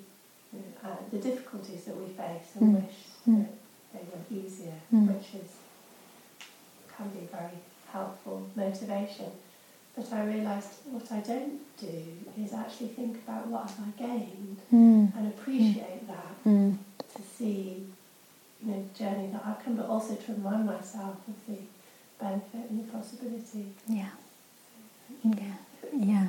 [0.51, 2.82] you know, uh, the difficulties that we face and mm.
[2.82, 2.95] wish
[3.28, 3.45] mm.
[3.45, 3.53] that
[3.93, 5.07] they were easier, mm.
[5.07, 5.51] which is
[6.97, 7.59] can be very
[7.91, 9.31] helpful motivation.
[9.95, 12.03] But I realised what I don't do
[12.39, 15.17] is actually think about what have I gained mm.
[15.17, 16.07] and appreciate mm.
[16.07, 16.77] that mm.
[17.15, 17.83] to see
[18.63, 21.61] you know the journey that I've come, but also to remind myself of the
[22.19, 23.73] benefit and the possibility.
[23.87, 24.09] Yeah,
[25.23, 25.53] yeah,
[25.95, 26.27] yeah,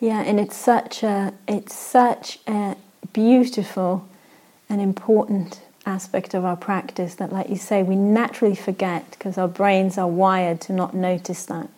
[0.00, 0.20] yeah.
[0.22, 2.76] And it's such a it's such a
[3.12, 4.08] beautiful
[4.70, 9.48] and important aspect of our practice that, like you say, we naturally forget because our
[9.48, 11.68] brains are wired to not notice that.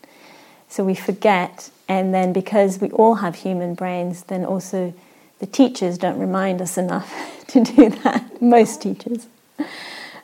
[0.68, 4.94] So we forget, and then because we all have human brains, then also
[5.38, 7.12] the teachers don't remind us enough
[7.48, 8.42] to do that.
[8.42, 9.26] Most teachers.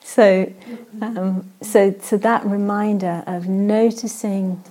[0.03, 0.53] So,
[1.01, 4.63] um, so, so that reminder of noticing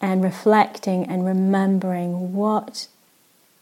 [0.00, 2.88] and reflecting and remembering what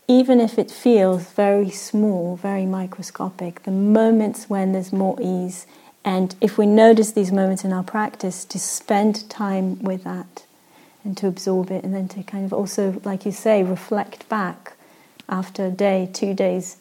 [0.09, 5.67] even if it feels very small, very microscopic, the moments when there's more ease,
[6.03, 10.45] and if we notice these moments in our practice, to spend time with that
[11.05, 14.73] and to absorb it, and then to kind of also, like you say, reflect back
[15.29, 16.79] after a day, two days,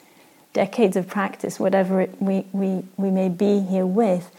[0.54, 4.32] decades of practice, whatever it, we, we, we may be here with.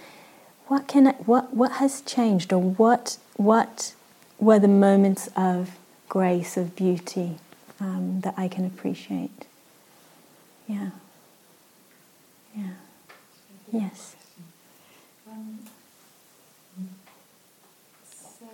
[0.69, 3.95] What, can I, what, what has changed, or what, what
[4.39, 5.77] were the moments of
[6.09, 7.37] grace, of beauty?
[7.81, 9.47] Um, that I can appreciate.
[10.67, 10.91] Yeah.
[12.57, 12.71] Yeah.
[13.73, 14.17] Yes.
[15.31, 15.59] Um,
[18.05, 18.47] so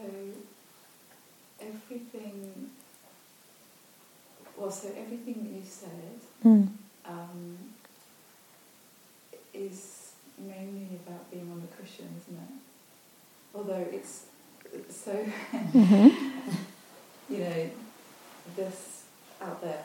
[1.60, 2.70] everything,
[4.56, 6.68] well, so everything that you said mm.
[7.06, 7.58] um,
[9.52, 13.56] is mainly about being on the cushion, isn't it?
[13.56, 14.24] Although it's
[14.90, 15.12] so,
[15.52, 16.08] mm-hmm.
[17.30, 17.70] you know,
[18.56, 18.93] this
[19.46, 19.84] out there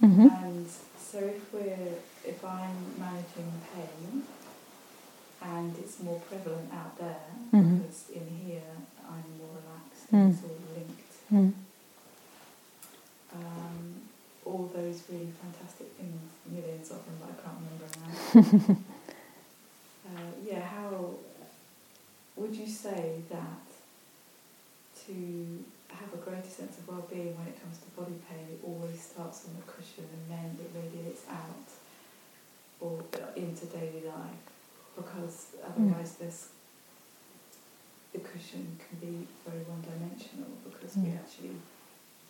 [0.00, 0.66] hmm And
[1.10, 1.94] so if we're
[2.24, 4.22] if I'm managing pain
[5.42, 7.78] and it's more prevalent out there Mhm.
[7.78, 8.72] because in here
[9.12, 10.18] I'm more relaxed Mm.
[10.20, 11.12] and it's all linked.
[11.32, 11.52] Mm.
[13.34, 14.00] Um,
[14.44, 18.76] all those really fantastic things, millions of them, but I can't remember now.
[20.08, 20.90] uh, yeah, how
[22.36, 23.66] would you say that
[25.06, 25.64] to
[26.08, 29.44] have a greater sense of well-being when it comes to body pain, it always starts
[29.44, 31.68] on the cushion and then it radiates out
[32.80, 34.44] or uh, into daily life?
[34.96, 35.68] Because mm.
[35.68, 36.48] otherwise, this
[38.12, 41.18] the cushion can be very one-dimensional because we mm.
[41.20, 41.56] actually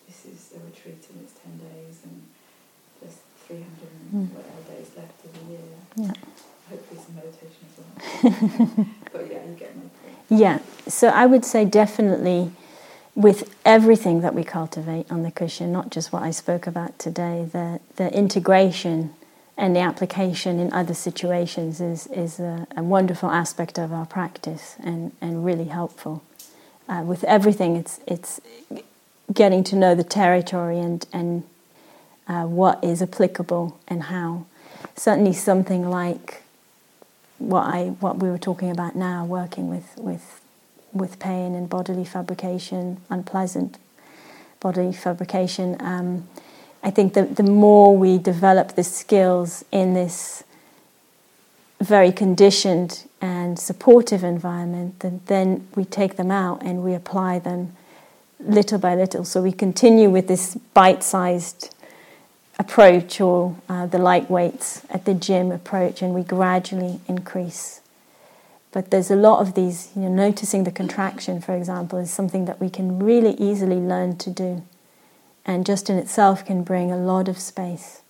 [0.08, 2.22] this is a retreat and it's 10 days and
[3.00, 4.34] there's 300 and Mm.
[4.34, 5.68] whatever days left of the year.
[5.96, 6.12] Yeah.
[6.68, 8.86] Hopefully some meditation as well.
[9.12, 10.16] but yeah, you get my point.
[10.28, 10.58] Yeah,
[10.88, 12.50] so I would say definitely
[13.18, 17.48] with everything that we cultivate on the cushion, not just what I spoke about today,
[17.50, 19.12] the, the integration
[19.56, 24.76] and the application in other situations is, is a, a wonderful aspect of our practice
[24.84, 26.22] and, and really helpful.
[26.88, 28.40] Uh, with everything, it's, it's
[29.32, 31.42] getting to know the territory and, and
[32.28, 34.46] uh, what is applicable and how.
[34.94, 36.44] Certainly, something like
[37.38, 40.40] what I what we were talking about now, working with with
[40.92, 43.78] with pain and bodily fabrication, unpleasant
[44.60, 45.76] bodily fabrication.
[45.80, 46.28] Um,
[46.82, 50.44] I think that the more we develop the skills in this
[51.80, 57.72] very conditioned and supportive environment, then, then we take them out and we apply them
[58.40, 59.24] little by little.
[59.24, 61.74] So we continue with this bite sized
[62.58, 67.80] approach or uh, the light weights at the gym approach, and we gradually increase.
[68.70, 72.44] But there's a lot of these, you know, noticing the contraction, for example, is something
[72.44, 74.62] that we can really easily learn to do.
[75.46, 78.02] And just in itself can bring a lot of space.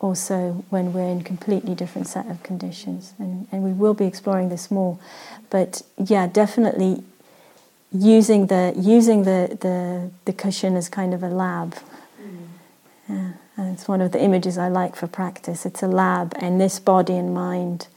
[0.00, 4.48] Also, when we're in completely different set of conditions, and, and we will be exploring
[4.48, 4.96] this more.
[5.50, 7.02] But yeah, definitely
[7.90, 11.74] using the using the, the, the cushion as kind of a lab.
[12.22, 12.46] Mm.
[13.08, 15.66] Yeah, and it's one of the images I like for practice.
[15.66, 17.88] It's a lab, and this body and mind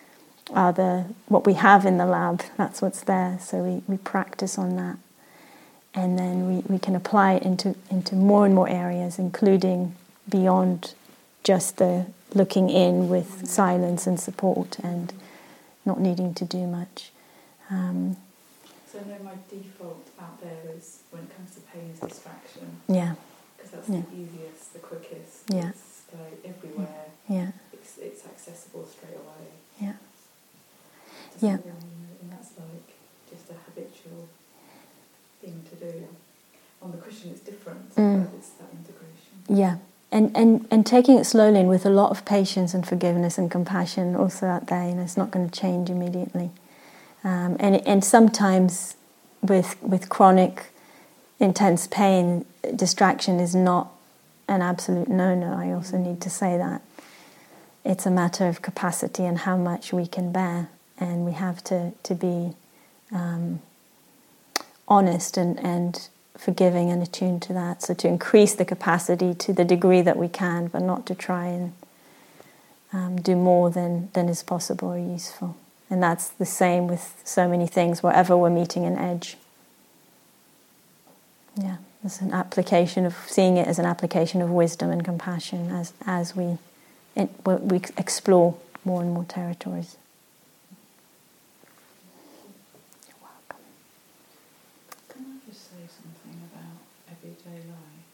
[0.54, 2.44] are the what we have in the lab.
[2.58, 3.38] That's what's there.
[3.42, 4.98] So we, we practice on that,
[5.94, 9.96] and then we, we can apply it into into more and more areas, including
[10.30, 10.94] beyond
[11.44, 15.12] just the looking in with silence and support and
[15.86, 17.12] not needing to do much.
[17.70, 18.18] Um,
[18.92, 22.68] So I know my default out there is when it comes to pain is distraction
[22.88, 23.16] yeah,
[23.58, 24.02] because that's Yeah.
[24.02, 25.50] the easiest, the quickest.
[25.50, 25.70] Yeah.
[25.70, 27.06] It's like everywhere.
[27.28, 29.48] yeah, It's, it's accessible straight away.
[29.80, 29.94] yeah.
[31.40, 31.54] Yeah.
[31.54, 32.96] And that's like
[33.30, 34.28] just a habitual
[35.42, 36.08] thing to do.
[36.82, 38.26] On the cushion, it's different, Mm.
[38.26, 39.16] but it's that integration.
[39.48, 39.78] Yeah,
[40.12, 43.50] and, and, and taking it slowly and with a lot of patience and forgiveness and
[43.52, 46.50] compassion also out there, you know, it's not going to change immediately.
[47.24, 48.96] Um, and, and sometimes
[49.44, 50.72] with, with chronic,
[51.40, 53.92] intense pain, distraction is not
[54.48, 55.54] an absolute no no.
[55.54, 56.82] I also need to say that.
[57.86, 60.70] It's a matter of capacity and how much we can bear,
[61.02, 62.54] and we have to, to be
[63.12, 63.62] um,
[64.88, 67.82] honest and, and forgiving and attuned to that.
[67.82, 71.48] So to increase the capacity to the degree that we can, but not to try
[71.48, 71.74] and
[72.94, 75.58] um, do more than, than is possible or useful.
[75.90, 79.38] And that's the same with so many things, wherever we're meeting an edge.
[81.58, 85.92] Yeah, it's an application of seeing it as an application of wisdom and compassion as,
[86.06, 86.58] as we,
[87.16, 89.98] it, we explore more and more territories.
[93.06, 93.64] You're welcome.
[95.10, 96.80] Can I just say something about
[97.12, 98.08] everyday life?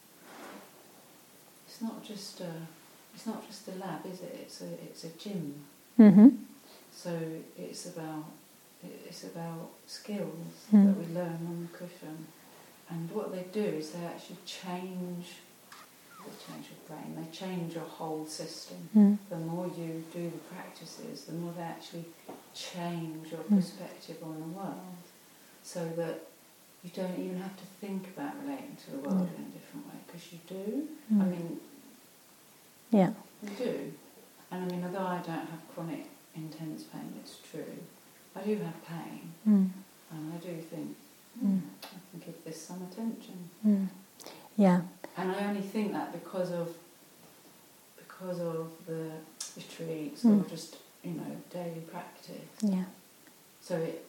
[1.77, 2.51] It's not just a,
[3.13, 4.35] it's not just a lab, is it?
[4.41, 5.53] It's a, it's a gym.
[5.99, 6.29] Mm-hmm.
[6.91, 7.15] So
[7.55, 8.25] it's about,
[8.83, 10.85] it's about skills Mm.
[10.85, 12.25] that we learn on the cushion.
[12.89, 15.35] And what they do is they actually change,
[16.25, 18.89] they change your brain, they change your whole system.
[18.97, 19.17] Mm.
[19.29, 22.05] The more you do the practices, the more they actually
[22.55, 23.55] change your Mm.
[23.57, 24.97] perspective on the world.
[25.63, 26.21] So that
[26.83, 29.99] you don't even have to think about relating to the world in a different way,
[30.07, 30.87] because you do.
[31.11, 31.31] I Mm.
[31.31, 31.59] mean,
[32.91, 33.11] Yeah.
[33.43, 33.93] you do.
[34.51, 37.77] And I mean, although I don't have chronic intense pain, it's true.
[38.35, 39.69] I do have pain, Mm.
[40.11, 40.95] and I do think,
[41.43, 41.61] Mm.
[41.83, 43.49] I can give this some attention.
[43.65, 43.89] Mm.
[44.55, 44.81] Yeah.
[45.17, 46.75] And I only think that because of
[47.97, 49.11] because of the
[49.55, 50.45] retreats Mm.
[50.45, 52.49] or just you know daily practice.
[52.61, 52.85] Yeah.
[53.61, 54.05] So it,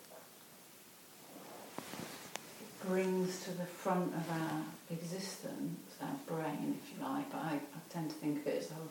[2.60, 7.54] it brings to the front of our existence, our brain, if you like, but I,
[7.54, 8.88] I tend to think of it as whole.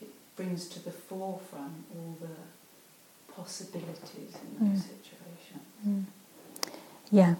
[0.00, 4.82] it brings to the forefront all the possibilities in those Mm.
[4.82, 5.64] situations.
[5.86, 6.04] Mm.
[7.10, 7.34] Yeah.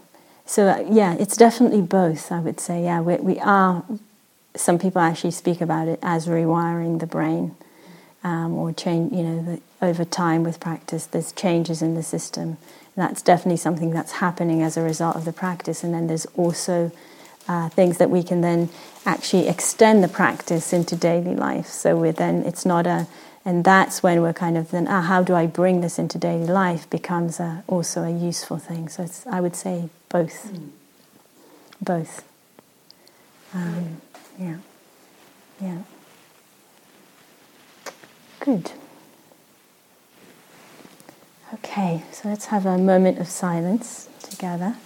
[0.47, 2.33] So uh, yeah, it's definitely both.
[2.33, 3.85] I would say yeah, we, we are.
[4.57, 7.55] Some people actually speak about it as rewiring the brain,
[8.25, 9.13] um, or change.
[9.13, 12.57] You know, the, over time with practice, there's changes in the system.
[12.97, 15.85] And that's definitely something that's happening as a result of the practice.
[15.85, 16.91] And then there's also
[17.51, 18.69] uh, things that we can then
[19.05, 21.67] actually extend the practice into daily life.
[21.67, 23.09] So we're then it's not a
[23.45, 26.47] and that's when we're kind of then ah, how do I bring this into daily
[26.47, 28.89] life becomes a, also a useful thing.
[28.89, 30.69] So it's, I would say both, Mm.
[31.81, 32.23] both.
[33.55, 34.01] Um,
[34.39, 34.59] yeah,
[35.61, 35.79] yeah.
[38.41, 38.73] Good.
[41.55, 44.77] Okay, so let's have a moment of silence together.